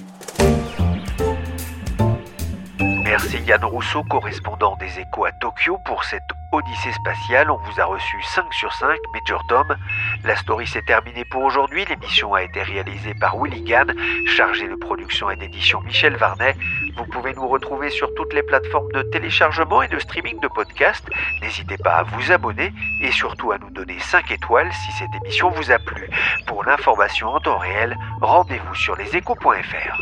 Merci 3.14 3.38
Yann 3.44 3.64
Rousseau, 3.64 4.04
correspondant 4.04 4.76
des 4.78 5.00
échos 5.00 5.26
à 5.26 5.32
Tokyo, 5.34 5.78
pour 5.86 6.04
cette 6.04 6.24
Odyssée 6.52 6.92
spatiale. 6.94 7.52
On 7.52 7.58
vous 7.58 7.80
a 7.80 7.86
reçu 7.86 8.20
5 8.24 8.52
sur 8.52 8.74
5, 8.74 8.98
Major 9.14 9.40
Tom. 9.48 9.78
La 10.24 10.36
story 10.36 10.66
s'est 10.66 10.82
terminée 10.82 11.24
pour 11.26 11.44
aujourd'hui. 11.44 11.86
L'émission 11.86 12.34
a 12.34 12.42
été 12.42 12.64
réalisée 12.64 13.14
par 13.14 13.38
Willy 13.38 13.62
Gann, 13.62 13.94
chargé 14.26 14.68
de 14.68 14.74
production 14.74 15.30
et 15.30 15.36
d'édition 15.36 15.80
Michel 15.82 16.16
Varnet. 16.16 16.56
Vous 16.98 17.06
pouvez 17.06 17.36
nous 17.36 17.48
retrouver 17.48 17.92
sur 17.92 18.12
toutes 18.16 18.34
les 18.34 18.42
plateformes 18.42 18.92
de 18.94 19.04
téléchargement 19.04 19.84
et 19.84 19.90
de 19.90 20.00
streaming 20.00 20.40
de 20.40 20.48
podcasts. 20.48 21.08
N'hésitez 21.44 21.78
pas 21.78 21.98
à 21.98 22.04
vous 22.04 22.32
abonner 22.32 22.74
et 23.00 23.12
surtout 23.12 23.52
à 23.52 23.60
nous 23.60 23.70
donner 23.70 24.00
5 24.00 24.32
étoiles 24.32 24.74
si 24.74 24.92
cette 24.92 25.14
émission 25.24 25.52
vous 25.52 25.70
a 25.70 25.78
plu. 25.78 26.10
Pour 26.48 26.64
l'information 26.64 27.28
en 27.28 27.40
temps 27.40 27.60
réel, 27.60 27.96
rendez-vous 28.22 28.74
sur 28.74 28.96
leséchos.fr. 28.96 30.02